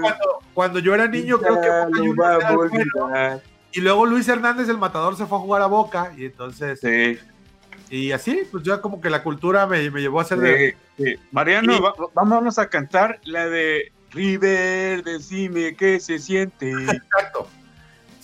[0.00, 1.68] Cuando, cuando yo era niño, creo que
[2.08, 3.40] Boca a bueno.
[3.72, 6.12] Y luego Luis Hernández, el matador, se fue a jugar a Boca.
[6.16, 6.80] Y entonces.
[6.80, 7.18] Sí,
[7.90, 10.76] Y así, pues ya como que la cultura me, me llevó a ser de.
[10.98, 11.16] sí.
[11.32, 16.70] Mariano, Y- va- vámonos a cantar la de River, decime qué se siente.
[16.70, 17.48] Exacto.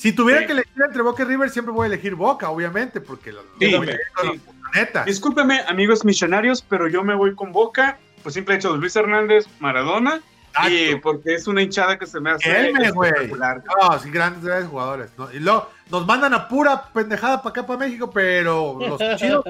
[0.01, 0.47] Si tuviera Sí.
[0.47, 3.71] que elegir entre Boca y River, siempre voy a elegir Boca, obviamente, porque la, Sí,
[3.71, 4.41] la- sí.
[4.73, 5.05] la neta.
[5.05, 9.45] Discúlpeme, amigos misionarios, pero yo me voy con Boca, pues simple hecho de Luis Hernández,
[9.59, 10.23] Maradona,
[10.69, 11.01] y Exacto.
[11.03, 13.63] porque es una hinchada que se me hace espectacular.
[13.79, 15.11] No, sí, grandes, grandes jugadores.
[15.19, 15.31] ¿no?
[15.33, 19.45] Y luego nos mandan a pura pendejada para acá, para México, pero los chidos.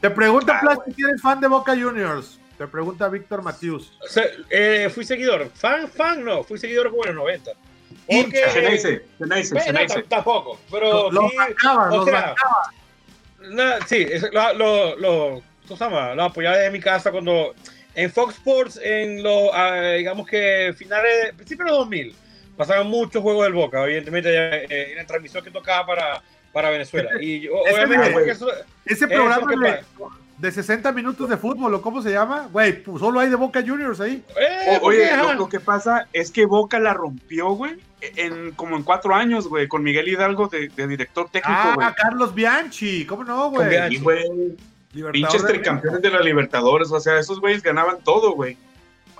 [0.00, 2.40] Te pregunta, Ah, Plas, si eres fan de Boca Juniors.
[2.56, 3.92] Te pregunta Víctor Matius.
[4.48, 5.50] Eh, fui seguidor.
[5.54, 6.42] Fan, fan, no.
[6.44, 7.52] Fui seguidor como en los 90.
[8.06, 8.42] Porque.
[8.50, 10.02] Ceneice, Ceneice, Ceneice.
[10.08, 10.58] tampoco.
[10.70, 12.72] Pero Los sí, bancaba, o los sea, bancaba.
[13.50, 14.96] na- sí, es- lo,
[16.24, 17.54] apoyaba desde mi casa cuando
[17.94, 22.14] en Fox Sports, en los, ah, digamos que finales, principios de los 2000,
[22.56, 26.22] pasaban muchos juegos del Boca, evidentemente eh, en la transmisión que tocaba para,
[26.52, 27.10] para Venezuela.
[27.20, 28.48] Y yo, Ese obviamente, eso,
[28.84, 29.46] Ese programa
[30.38, 32.48] de 60 minutos de fútbol, ¿o cómo se llama?
[32.52, 34.22] Güey, pues solo hay de Boca Juniors ahí.
[34.40, 39.14] eh, oye, lo, que pasa es que Boca la rompió, güey, en como en cuatro
[39.14, 41.86] años, güey, con Miguel Hidalgo de, de director técnico, güey.
[41.88, 43.04] Ah, Carlos Bianchi.
[43.06, 43.68] ¿Cómo no, güey?
[43.68, 43.96] Bianchi.
[43.96, 44.22] Y, güey,
[45.12, 48.56] pinches de tricampeones de la Libertadores, o sea, esos güeyes ganaban todo, güey.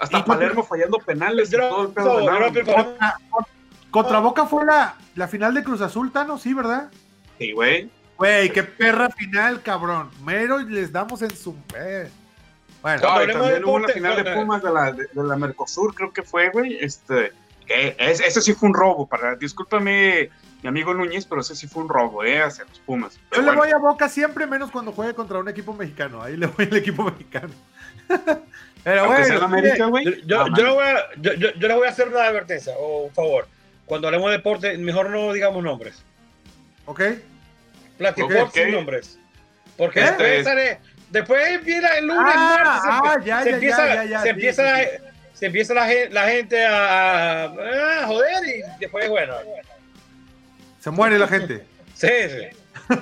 [0.00, 3.46] Hasta ¿Y cuánto- Palermo fallando penales y Yo todo el pedo no-
[3.90, 6.90] contra Boca fue la, la final de Cruz Azul, Tano, sí, ¿verdad?
[7.38, 7.90] Sí, güey.
[8.18, 10.10] Güey, qué perra final, cabrón.
[10.24, 11.54] Mero y les damos en su.
[11.76, 12.08] eh.
[12.82, 14.32] Bueno, No, y también hubo una final de.
[14.34, 16.78] Pumas de la, de, de la Mercosur, creo que fue, güey.
[16.80, 17.32] Este,
[17.68, 19.06] es- ese sí fue un robo.
[19.06, 20.30] Para, discúlpame,
[20.62, 22.42] mi amigo Núñez, pero ese sí fue un robo, ¿eh?
[22.42, 23.18] Hacia los Pumas.
[23.34, 26.20] yo le voy a Boca siempre, menos cuando juegue contra un equipo mexicano.
[26.22, 27.52] Ahí le voy al equipo mexicano.
[28.84, 30.04] Pero aunque bueno, América, güey.
[30.04, 30.64] Yo, yo, no, yo man.
[30.64, 33.46] le voy a, yo, yo- yo le voy a hacer una advertencia o un favor.
[33.86, 36.02] Cuando hablemos de deporte, mejor no digamos nombres.
[36.86, 37.00] ok.
[37.98, 39.18] Platicamos Ok, sin nombres.
[39.76, 40.04] Porque ¿Eh?
[40.04, 40.78] después, sale-
[41.10, 44.76] después viene el lunes, Ah, martes, se, ah, empieza, se empieza,
[45.34, 49.34] se empieza la, la gente a, joder y después, bueno.
[50.80, 51.64] Se muere la gente.
[51.98, 52.94] Sí, sí.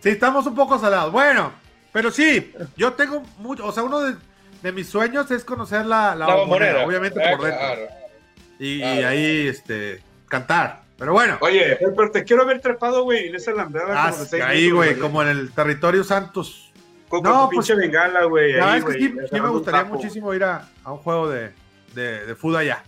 [0.00, 1.10] sí, estamos un poco salados.
[1.10, 1.52] Bueno,
[1.92, 3.66] pero sí, yo tengo mucho.
[3.66, 4.14] O sea, uno de,
[4.62, 6.86] de mis sueños es conocer la, la, La bombonera, bombonera.
[6.86, 7.58] obviamente Eh, por dentro.
[7.66, 7.88] claro.
[8.60, 9.08] Y, y claro.
[9.08, 10.81] ahí, este, cantar.
[11.02, 11.36] Pero bueno.
[11.40, 14.04] Oye, pero te quiero ver trepado, güey, en esa alambrada.
[14.06, 16.72] Ah, como de seis ahí, güey, como en el territorio Santos.
[17.08, 18.52] Con, No, con tu pues, pinche bengala, güey.
[18.52, 21.50] La verdad es que sí, sí me gustaría muchísimo ir a, a un juego de,
[21.96, 22.84] de, de fútbol allá.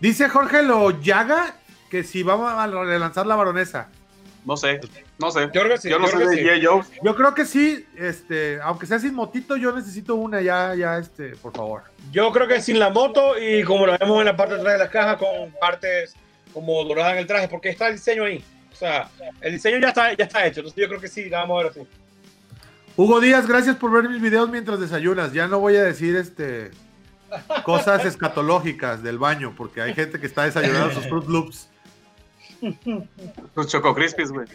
[0.00, 1.54] Dice Jorge Loyaga
[1.88, 3.90] que si vamos a relanzar la baronesa.
[4.44, 4.80] No sé,
[5.20, 5.42] no sé.
[5.52, 5.88] Yo creo que sí.
[5.88, 6.66] yo no yo sé creo de que sí.
[6.66, 6.82] Joe.
[7.04, 11.36] Yo creo que sí, este, aunque sea sin motito, yo necesito una ya, ya, este,
[11.36, 11.82] por favor.
[12.10, 14.72] Yo creo que sin la moto y como lo vemos en la parte de atrás
[14.72, 16.16] de la caja con partes
[16.52, 18.44] como doradas en el traje, porque está el diseño ahí.
[18.72, 19.08] O sea,
[19.40, 20.60] el diseño ya está, ya está hecho.
[20.60, 21.88] Entonces yo creo que sí, la vamos a ver así.
[22.96, 25.32] Hugo Díaz, gracias por ver mis videos mientras desayunas.
[25.32, 26.70] Ya no voy a decir este
[27.64, 31.68] cosas escatológicas del baño, porque hay gente que está desayunando sus Fruit Loops.
[33.54, 34.46] Los Choco Crispies, güey.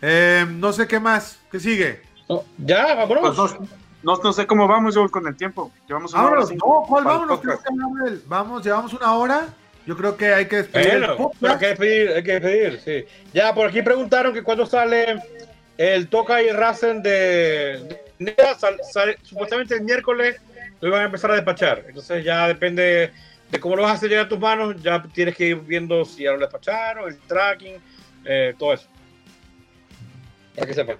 [0.00, 1.38] Eh, no sé qué más.
[1.50, 2.02] ¿Qué sigue?
[2.28, 3.36] No, ya, vámonos.
[3.36, 3.68] Pues no,
[4.02, 5.72] no, no sé cómo vamos, Joel, con el tiempo.
[5.86, 8.28] Llevamos una hora cinco no, ¿cuál el vámonos?
[8.28, 9.48] Vamos, llevamos una hora.
[9.86, 11.00] Yo creo que hay que despedir
[11.40, 13.04] Bueno, hay que despedir, hay que despedir, sí.
[13.32, 15.22] Ya, por aquí preguntaron que cuándo sale
[15.78, 20.36] el Toca y Racing de, de sal- sale- supuestamente el miércoles
[20.80, 21.84] lo iban a empezar a despachar.
[21.88, 23.12] Entonces ya depende
[23.50, 26.04] de cómo lo vas a hacer llegar a tus manos, ya tienes que ir viendo
[26.04, 27.76] si ya lo despacharon, el tracking,
[28.26, 28.86] eh, todo eso.
[30.54, 30.96] Para que sepan.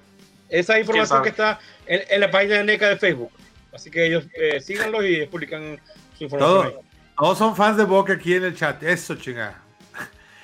[0.49, 3.31] Esa información que está en, en la página de NECA de Facebook.
[3.73, 5.79] Así que ellos eh, síganlos y publican
[6.17, 6.75] su información.
[7.17, 8.83] todos son fans de Boca aquí en el chat.
[8.83, 9.61] Eso, chingada.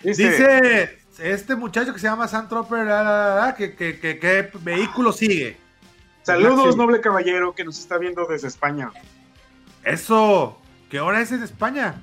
[0.02, 4.18] Dice, Dice este muchacho que se llama Santroper, la, la, la, la, que, que, que,
[4.18, 5.56] que vehículo sigue.
[6.22, 8.90] saludos, noble caballero, que nos está viendo desde España.
[9.84, 10.60] Eso.
[10.90, 11.94] ¿Qué hora es en España?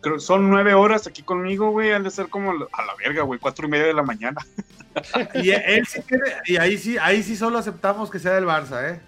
[0.00, 1.92] Creo- son nueve horas aquí conmigo, güey.
[1.92, 3.38] Han de ser como a la verga, güey.
[3.40, 4.40] Cuatro y media de la mañana.
[5.34, 8.92] Y él sí tiene, y ahí sí, ahí sí solo aceptamos que sea del Barça,
[8.92, 9.00] ¿eh?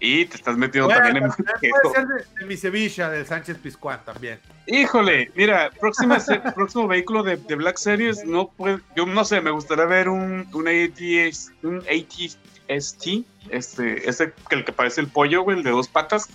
[0.00, 3.56] Y te estás metiendo Bueno, también en puede ser de, de mi Sevilla, del Sánchez
[3.58, 4.38] Pizjuán también.
[4.66, 6.18] Híjole, mira, próxima
[6.54, 10.46] próximo vehículo de, de Black Series, no puede, yo no sé, me gustaría ver un,
[10.52, 15.70] un ATS, un ATST, este, ese que el que parece el pollo, güey, el de
[15.70, 16.28] dos patas,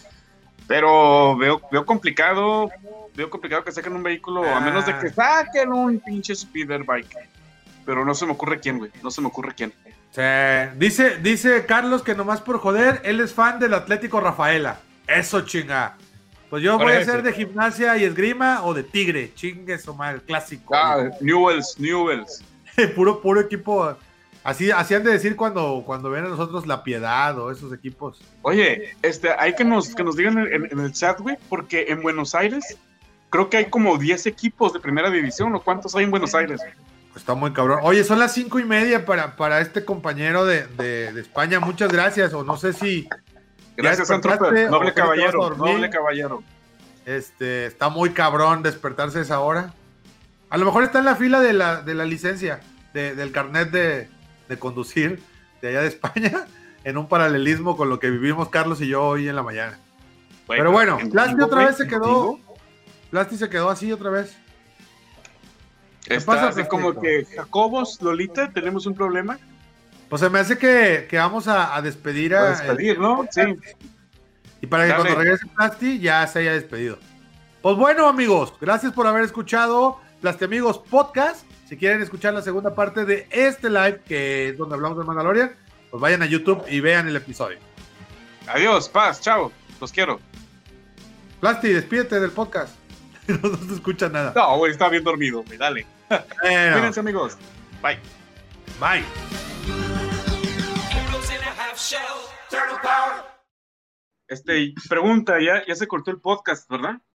[0.67, 2.69] pero veo, veo complicado,
[3.15, 7.17] veo complicado que saquen un vehículo, a menos de que saquen un pinche speeder bike.
[7.85, 8.91] Pero no se me ocurre quién, güey.
[9.03, 9.73] No se me ocurre quién.
[10.77, 14.79] Dice, dice Carlos que nomás por joder, él es fan del Atlético Rafaela.
[15.07, 15.95] Eso chinga.
[16.49, 19.31] Pues yo voy a ser de gimnasia y esgrima o de tigre.
[19.35, 20.75] Chingue eso mal, clásico.
[20.75, 22.43] Ah, Newells, Newells.
[22.95, 23.95] puro, puro equipo.
[24.43, 28.19] Así, así han de decir cuando, cuando ven a nosotros la piedad o esos equipos.
[28.41, 32.33] Oye, este, hay que nos, que nos digan en, el chat, güey, porque en Buenos
[32.33, 32.77] Aires
[33.29, 36.61] creo que hay como 10 equipos de primera división, ¿o cuántos hay en Buenos Aires?
[37.19, 37.79] Está muy cabrón.
[37.83, 41.59] Oye, son las cinco y media para, para este compañero de, España.
[41.59, 42.33] Muchas gracias.
[42.33, 43.07] O no sé si.
[43.77, 44.69] Gracias, Antroper.
[44.69, 45.55] Noble caballero.
[45.55, 46.43] Noble caballero.
[47.05, 49.73] Este, está muy cabrón despertarse a esa hora.
[50.49, 52.61] A lo mejor está en la fila de la, de la licencia,
[52.93, 54.09] del carnet de,
[54.57, 55.21] conducir
[55.61, 56.45] de allá de España,
[56.83, 59.77] en un paralelismo con lo que vivimos Carlos y yo hoy en la mañana.
[60.47, 62.39] Pero bueno, Plasti otra vez se quedó.
[63.11, 64.35] Plasti se quedó así otra vez.
[66.09, 69.39] Está así como que Jacobos, Lolita, tenemos un problema.
[70.09, 72.49] Pues se me hace que, vamos a, despedir a.
[72.49, 73.27] despedir, ¿no?
[73.29, 73.41] Sí.
[74.61, 76.97] Y para que cuando regrese Plasti ya se haya despedido.
[77.61, 81.45] Pues bueno, amigos, gracias por haber escuchado Plasti Amigos Podcast.
[81.67, 85.51] Si quieren escuchar la segunda parte de este live, que es donde hablamos de Mandalorian,
[85.91, 87.59] pues vayan a YouTube y vean el episodio.
[88.47, 90.19] Adiós, paz, chao, los quiero.
[91.39, 92.78] Plasti, despídete del podcast.
[93.43, 94.33] no, se escucha nada.
[94.35, 95.85] No, güey, está bien dormido, güey, dale.
[96.09, 97.37] Cuídense, amigos.
[97.81, 97.99] Bye.
[98.79, 99.05] Bye.
[104.27, 107.01] Este, pregunta, ya, ya se cortó el podcast, ¿verdad?